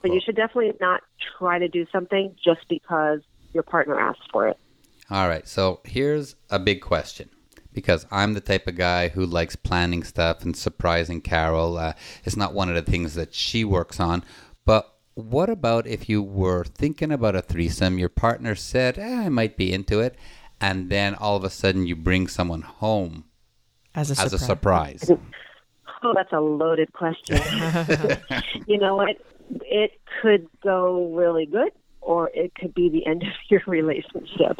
[0.02, 1.02] But you should definitely not
[1.38, 3.22] try to do something just because
[3.54, 4.58] your partner asked for it.
[5.10, 5.48] All right.
[5.48, 7.30] So here's a big question
[7.74, 11.78] because I'm the type of guy who likes planning stuff and surprising Carol.
[11.78, 14.24] Uh, it's not one of the things that she works on.
[14.66, 19.30] But what about if you were thinking about a threesome, your partner said, eh, I
[19.30, 20.16] might be into it,
[20.60, 23.26] and then all of a sudden you bring someone home
[23.94, 25.04] as a as surprise.
[25.04, 25.20] a surprise?
[26.06, 27.38] Oh, that's a loaded question.
[28.68, 29.18] you know what?
[29.62, 29.92] It
[30.22, 34.60] could go really good, or it could be the end of your relationship.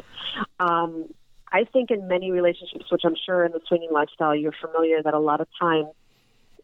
[0.60, 1.06] Um,
[1.52, 5.14] I think in many relationships, which I'm sure in the swinging lifestyle you're familiar, that
[5.14, 5.88] a lot of times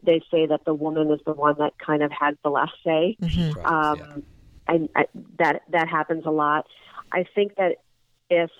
[0.02, 3.16] they say that the woman is the one that kind of has the last say.
[3.22, 3.64] Mm-hmm.
[3.64, 4.74] Um, yeah.
[4.74, 5.04] and I,
[5.38, 6.66] that that happens a lot.
[7.12, 7.76] I think that
[8.28, 8.50] if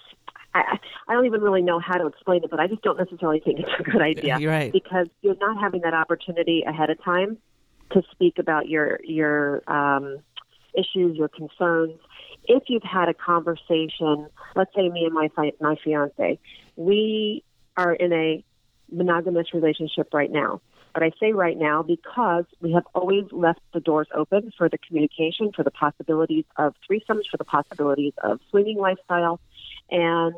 [0.54, 0.78] I,
[1.08, 3.60] I don't even really know how to explain it, but I just don't necessarily think
[3.60, 4.38] it's a good idea.
[4.38, 4.72] You're right.
[4.72, 7.38] Because you're not having that opportunity ahead of time
[7.92, 10.18] to speak about your your um,
[10.74, 11.98] issues, your concerns.
[12.44, 15.28] If you've had a conversation, let's say me and my
[15.60, 16.38] my fiance,
[16.76, 17.44] we
[17.76, 18.44] are in a
[18.90, 20.60] monogamous relationship right now.
[20.94, 24.76] But I say right now because we have always left the doors open for the
[24.76, 29.40] communication, for the possibilities of threesomes, for the possibilities of swinging lifestyle,
[29.92, 30.34] and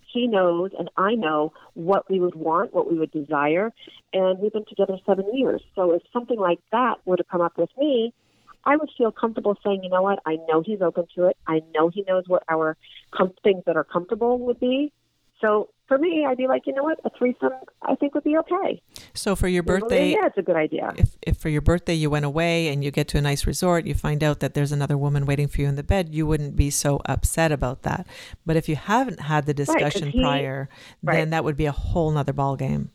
[0.00, 3.72] he knows and I know what we would want, what we would desire,
[4.12, 5.62] and we've been together seven years.
[5.74, 8.12] So if something like that were to come up with me,
[8.64, 11.36] I would feel comfortable saying, you know what, I know he's open to it.
[11.46, 12.76] I know he knows what our
[13.10, 14.92] com- things that are comfortable would be,
[15.40, 18.36] So for me, I'd be like, you know what, a threesome I think would be
[18.38, 18.80] okay.
[19.12, 20.92] So for your birthday, yeah, it's a good idea.
[20.96, 23.86] If, if for your birthday you went away and you get to a nice resort,
[23.86, 26.56] you find out that there's another woman waiting for you in the bed, you wouldn't
[26.56, 28.06] be so upset about that.
[28.46, 30.68] But if you haven't had the discussion right, he, prior,
[31.02, 31.16] right.
[31.16, 32.90] then that would be a whole nother ball game.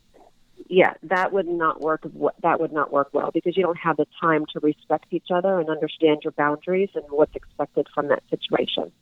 [0.68, 2.06] Yeah, that would not work.
[2.42, 5.58] That would not work well because you don't have the time to respect each other
[5.58, 8.92] and understand your boundaries and what's expected from that situation.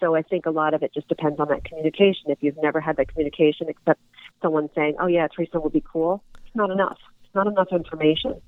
[0.00, 2.30] So I think a lot of it just depends on that communication.
[2.30, 4.00] If you've never had that communication, except
[4.42, 6.98] someone saying, "Oh yeah, threesome would be cool," it's not enough.
[7.24, 8.40] It's not enough information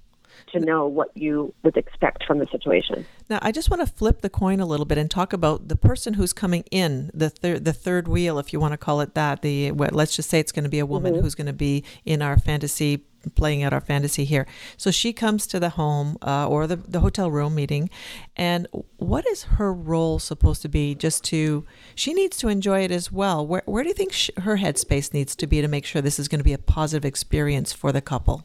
[0.52, 3.04] to know what you would expect from the situation.
[3.28, 5.76] Now, I just want to flip the coin a little bit and talk about the
[5.76, 9.14] person who's coming in the third the third wheel, if you want to call it
[9.14, 9.42] that.
[9.42, 11.22] The let's just say it's going to be a woman mm-hmm.
[11.22, 14.46] who's going to be in our fantasy playing out our fantasy here.
[14.76, 17.90] So she comes to the home uh, or the, the hotel room meeting,
[18.36, 18.66] and
[18.96, 20.94] what is her role supposed to be?
[20.94, 21.64] Just to,
[21.94, 23.46] she needs to enjoy it as well.
[23.46, 26.18] Where, where do you think she, her headspace needs to be to make sure this
[26.18, 28.44] is going to be a positive experience for the couple?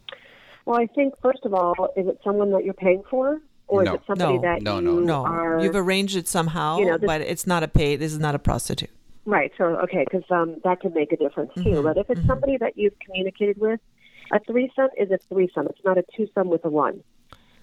[0.65, 3.39] Well, I think, first of all, is it someone that you're paying for?
[3.69, 3.95] Or no.
[3.95, 5.59] is it somebody no, that no, you no, are?
[5.59, 7.97] You've arranged it somehow, you know, this, but it's not a paid.
[7.97, 8.89] This is not a prostitute.
[9.25, 9.51] Right.
[9.57, 11.63] So okay, because um, that could make a difference too.
[11.63, 11.83] Mm-hmm.
[11.83, 12.29] But if it's mm-hmm.
[12.29, 13.81] somebody that you've communicated with,
[14.31, 15.67] a threesome is a threesome.
[15.67, 17.03] It's not a twosome with a one.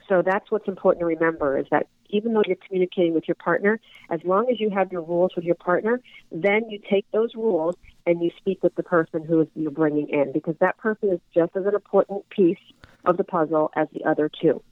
[0.09, 3.81] So that's what's important to remember is that even though you're communicating with your partner,
[4.11, 6.01] as long as you have your rules with your partner,
[6.31, 7.75] then you take those rules
[8.07, 11.21] and you speak with the person who is you're bringing in because that person is
[11.35, 12.59] just as an important piece
[13.05, 14.63] of the puzzle as the other two.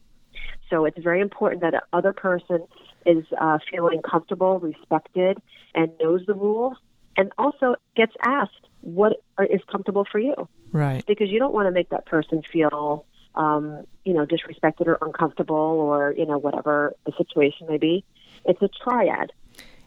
[0.70, 2.66] So it's very important that the other person
[3.05, 5.38] is uh, feeling comfortable, respected,
[5.74, 6.76] and knows the rules,
[7.16, 9.12] and also gets asked what
[9.51, 10.49] is comfortable for you.
[10.73, 11.05] Right.
[11.07, 13.05] Because you don't want to make that person feel,
[13.35, 18.05] um, you know, disrespected or uncomfortable or, you know, whatever the situation may be.
[18.45, 19.33] It's a triad.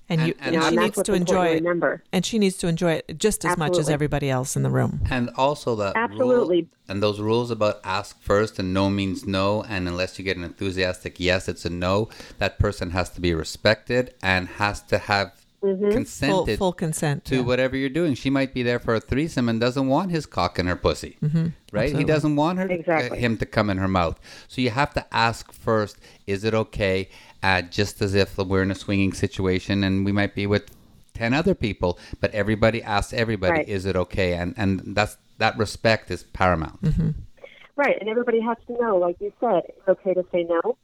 [0.08, 1.54] And, you, and, and, and she needs to enjoy it.
[1.56, 2.04] Remember.
[2.12, 3.78] And she needs to enjoy it just as Absolutely.
[3.78, 5.02] much as everybody else in the room.
[5.10, 6.62] And also that Absolutely.
[6.62, 10.38] Rule, and those rules about ask first and no means no, and unless you get
[10.38, 12.10] an enthusiastic yes, it's a no.
[12.38, 15.91] That person has to be respected and has to have mm-hmm.
[15.91, 17.41] consented full, full, consent to yeah.
[17.41, 18.13] whatever you're doing.
[18.13, 21.18] She might be there for a threesome and doesn't want his cock in her pussy,
[21.24, 21.47] mm-hmm.
[21.72, 21.84] right?
[21.84, 21.99] Absolutely.
[21.99, 23.18] He doesn't want her exactly.
[23.18, 24.20] uh, him to come in her mouth.
[24.47, 25.97] So you have to ask first:
[26.28, 27.09] Is it okay?
[27.43, 30.72] Uh, just as if we're in a swinging situation and we might be with
[31.13, 33.68] ten other people, but everybody asks everybody: right.
[33.68, 34.34] Is it okay?
[34.34, 36.82] And and that's that respect is paramount.
[36.82, 37.09] Mm-hmm.
[37.78, 40.78] Right, and everybody has to know, like you said, it's okay to say no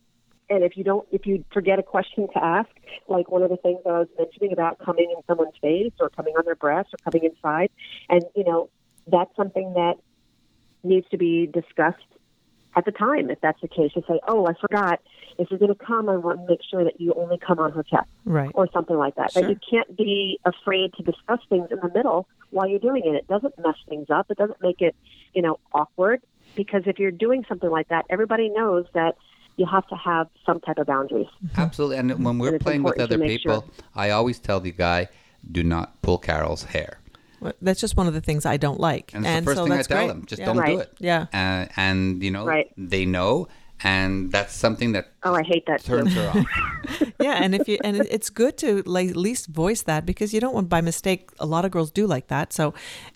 [0.52, 2.70] and if you don't, if you forget a question to ask,
[3.08, 6.34] like one of the things I was mentioning about coming in someone's face or coming
[6.38, 7.70] on their breast or coming inside,
[8.10, 8.70] and you know,
[9.08, 9.96] that's something that
[10.84, 12.04] needs to be discussed
[12.76, 13.30] at the time.
[13.30, 15.00] If that's the case, to say, "Oh, I forgot.
[15.38, 17.72] If you're going to come, I want to make sure that you only come on
[17.72, 19.44] her chest, right, or something like that." Sure.
[19.44, 23.16] That you can't be afraid to discuss things in the middle while you're doing it.
[23.16, 24.30] It doesn't mess things up.
[24.30, 24.98] It doesn't make it,
[25.34, 26.22] you know, awkward.
[26.54, 29.16] Because if you're doing something like that, everybody knows that
[29.58, 31.28] you have to have some type of boundaries.
[31.58, 31.98] Absolutely.
[31.98, 33.86] And when we're and playing with other people, sure.
[33.96, 35.10] I always tell the guy,
[35.52, 37.00] do not pull Carol's hair.
[37.40, 39.14] Well, that's just one of the things I don't like.
[39.14, 40.08] And, and the first so thing I tell great.
[40.08, 40.46] them, just yeah.
[40.46, 40.76] don't right.
[40.76, 40.94] do it.
[41.00, 41.26] Yeah.
[41.34, 42.72] Uh, and, you know, right.
[42.78, 43.48] they know
[43.84, 47.78] and that's something that oh i hate that turns her off yeah and if you
[47.84, 51.30] and it's good to like at least voice that because you don't want by mistake
[51.40, 52.70] a lot of girls do like that so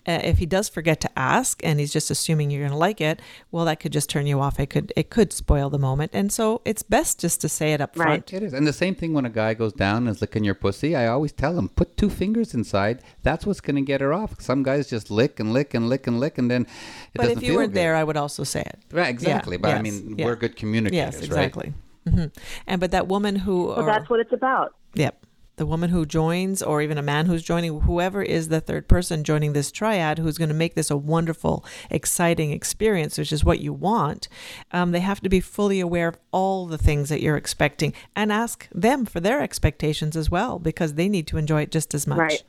[0.06, 3.00] uh, if he does forget to ask and he's just assuming you're going to like
[3.00, 6.10] it well that could just turn you off it could it could spoil the moment
[6.14, 8.32] and so it's best just to say it up front right.
[8.32, 10.54] it is and the same thing when a guy goes down and is licking your
[10.54, 14.12] pussy i always tell him put two fingers inside that's what's going to get her
[14.12, 16.68] off some guys just lick and lick and lick and lick and then it
[17.14, 17.80] but doesn't if you feel weren't good.
[17.80, 19.60] there i would also say it right exactly yeah.
[19.60, 19.78] but yes.
[19.78, 20.24] i mean yeah.
[20.24, 21.68] we're good communicators, yes, exactly.
[21.68, 21.74] Right?
[22.06, 22.26] Mm-hmm.
[22.66, 24.74] And but that woman who, well, that's what it's about.
[24.94, 25.24] Yep.
[25.56, 29.24] The woman who joins, or even a man who's joining, whoever is the third person
[29.24, 33.58] joining this triad, who's going to make this a wonderful, exciting experience, which is what
[33.60, 34.28] you want,
[34.72, 38.30] um, they have to be fully aware of all the things that you're expecting and
[38.30, 42.06] ask them for their expectations as well, because they need to enjoy it just as
[42.06, 42.18] much.
[42.18, 42.42] Right.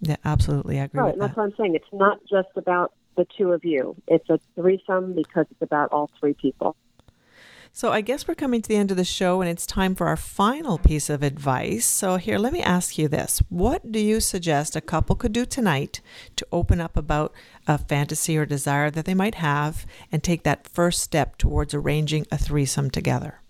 [0.00, 0.80] Yeah, absolutely.
[0.80, 1.26] I agree right, with and that.
[1.28, 1.76] that's what I'm saying.
[1.76, 3.94] It's not just about the two of you.
[4.08, 6.74] It's a threesome because it's about all three people.
[7.76, 10.06] So I guess we're coming to the end of the show and it's time for
[10.06, 11.84] our final piece of advice.
[11.84, 13.42] So here, let me ask you this.
[13.48, 16.00] What do you suggest a couple could do tonight
[16.36, 17.32] to open up about
[17.66, 22.28] a fantasy or desire that they might have and take that first step towards arranging
[22.30, 23.40] a threesome together?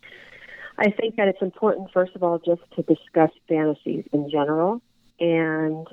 [0.79, 4.81] I think that it's important, first of all, just to discuss fantasies in general.
[5.20, 5.87] And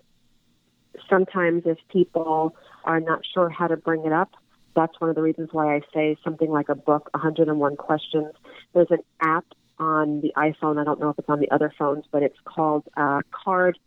[1.10, 2.56] sometimes if people
[2.86, 4.32] are not sure how to bring it up,
[4.76, 8.34] that's one of the reasons why I say something like a book, 101 Questions.
[8.74, 9.46] There's an app
[9.80, 10.80] on the iPhone.
[10.80, 13.78] I don't know if it's on the other phones, but it's called uh, Card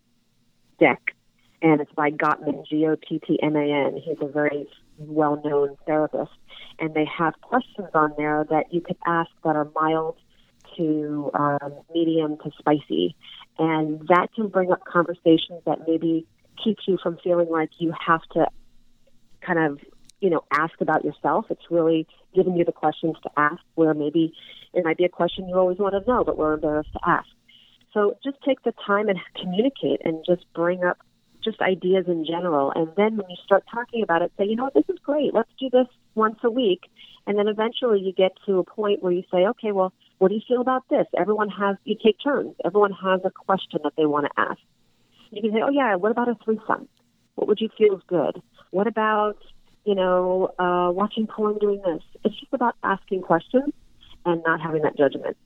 [0.78, 1.14] Deck.
[1.62, 4.00] and it's by Gottman, G O T T M A N.
[4.04, 4.68] He's a very
[4.98, 6.32] well known therapist.
[6.78, 10.16] And they have questions on there that you could ask that are mild
[10.76, 13.16] to um, medium to spicy.
[13.58, 16.26] And that can bring up conversations that maybe
[16.62, 18.46] keeps you from feeling like you have to
[19.40, 19.78] kind of,
[20.24, 21.44] you know, ask about yourself.
[21.50, 24.32] It's really giving you the questions to ask where maybe
[24.72, 27.28] it might be a question you always want to know, but we're embarrassed to ask.
[27.92, 30.96] So just take the time and communicate and just bring up
[31.44, 32.72] just ideas in general.
[32.74, 35.34] And then when you start talking about it, say, you know what, this is great.
[35.34, 36.84] Let's do this once a week.
[37.26, 40.36] And then eventually you get to a point where you say, okay, well, what do
[40.36, 41.06] you feel about this?
[41.18, 42.54] Everyone has, you take turns.
[42.64, 44.60] Everyone has a question that they want to ask.
[45.30, 46.88] You can say, oh, yeah, what about a threesome?
[47.34, 48.40] What would you feel is good?
[48.70, 49.36] What about,
[49.84, 52.02] you know, uh, watching porn doing this?
[52.24, 53.72] It's just about asking questions
[54.24, 55.36] and not having that judgment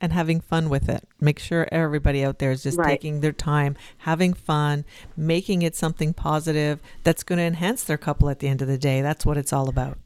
[0.00, 1.06] and having fun with it.
[1.20, 2.88] Make sure everybody out there is just right.
[2.88, 4.84] taking their time, having fun,
[5.16, 8.78] making it something positive that's going to enhance their couple at the end of the
[8.78, 9.02] day.
[9.02, 9.98] That's what it's all about.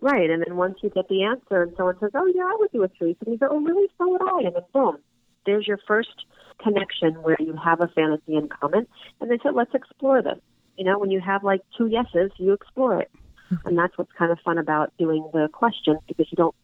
[0.00, 0.30] Right.
[0.30, 2.84] And then once you get the answer and someone says, Oh, yeah, I would do
[2.84, 3.88] a threesome, you go, Oh, really?
[3.98, 4.46] So would I.
[4.46, 4.98] And then boom,
[5.46, 6.24] there's your first
[6.62, 8.86] connection where you have a fantasy in common.
[9.20, 10.38] And they said, Let's explore this.
[10.76, 13.10] You know, when you have like two yeses, you explore it.
[13.50, 13.68] Mm-hmm.
[13.68, 16.54] And that's what's kind of fun about doing the questions because you don't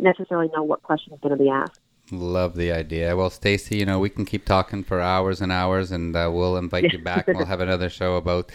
[0.00, 1.80] necessarily know what question is going to be asked.
[2.10, 3.16] Love the idea.
[3.16, 6.56] Well, Stacy, you know, we can keep talking for hours and hours, and uh, we'll
[6.56, 7.28] invite you back.
[7.28, 8.50] and We'll have another show about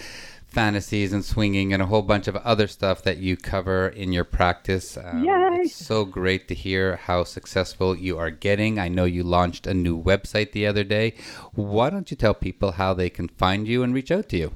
[0.47, 4.23] fantasies and swinging and a whole bunch of other stuff that you cover in your
[4.23, 4.97] practice.
[4.97, 5.61] Um, Yay!
[5.61, 8.79] It's so great to hear how successful you are getting.
[8.79, 11.15] I know you launched a new website the other day.
[11.53, 14.53] Why don't you tell people how they can find you and reach out to you?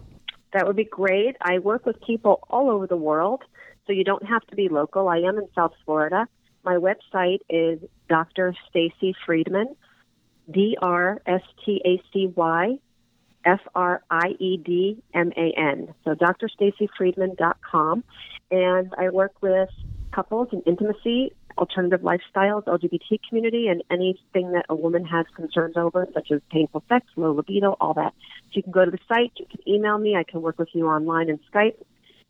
[0.53, 1.37] That would be great.
[1.41, 3.43] I work with people all over the world,
[3.87, 5.07] so you don't have to be local.
[5.07, 6.27] I am in South Florida.
[6.63, 7.79] My website is
[8.09, 8.53] Dr.
[8.69, 9.75] Stacy Friedman,
[10.49, 12.77] D R S T A C Y
[13.45, 15.93] F R I E D M A N.
[16.03, 18.03] So drstacyfriedman.com.
[18.51, 19.69] And I work with
[20.11, 26.07] couples in intimacy, alternative lifestyles, LGBT community, and anything that a woman has concerns over,
[26.13, 28.13] such as painful sex, low libido, all that.
[28.47, 30.69] So you can go to the site, you can email me, I can work with
[30.73, 31.77] you online and Skype.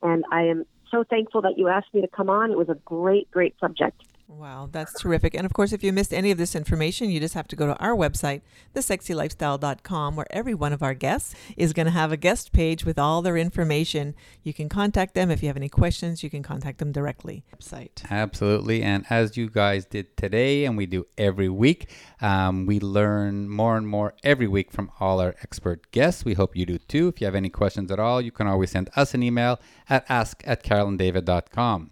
[0.03, 2.51] And I am so thankful that you asked me to come on.
[2.51, 4.03] It was a great, great subject.
[4.33, 5.35] Wow, that's terrific.
[5.35, 7.67] And of course, if you missed any of this information, you just have to go
[7.67, 8.41] to our website,
[8.73, 12.97] thesexylifestyle.com, where every one of our guests is going to have a guest page with
[12.97, 14.15] all their information.
[14.41, 17.43] You can contact them if you have any questions, you can contact them directly.
[17.55, 18.09] Website.
[18.09, 18.81] Absolutely.
[18.81, 21.89] And as you guys did today, and we do every week,
[22.21, 26.23] um, we learn more and more every week from all our expert guests.
[26.23, 27.09] We hope you do too.
[27.09, 29.59] If you have any questions at all, you can always send us an email
[29.89, 31.91] at ask at carolanddavid.com.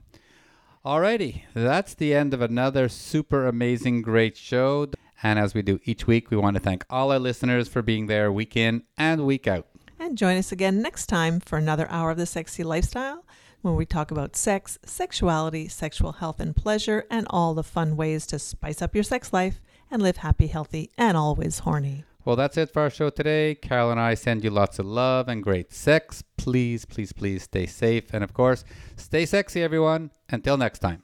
[0.86, 4.88] Alrighty, that's the end of another super amazing, great show.
[5.22, 8.08] And as we do each week, we want to thank all our listeners for being
[8.08, 9.68] there week in and week out.
[10.00, 13.26] And join us again next time for another hour of the sexy lifestyle
[13.62, 18.26] when we talk about sex, sexuality, sexual health and pleasure, and all the fun ways
[18.28, 19.60] to spice up your sex life
[19.92, 22.06] and live happy, healthy, and always horny.
[22.26, 23.56] Well, that's it for our show today.
[23.56, 26.24] Carol and I send you lots of love and great sex.
[26.38, 28.14] Please, please, please stay safe.
[28.14, 28.64] And of course,
[28.98, 30.12] stay sexy, everyone.
[30.30, 31.04] Until next time.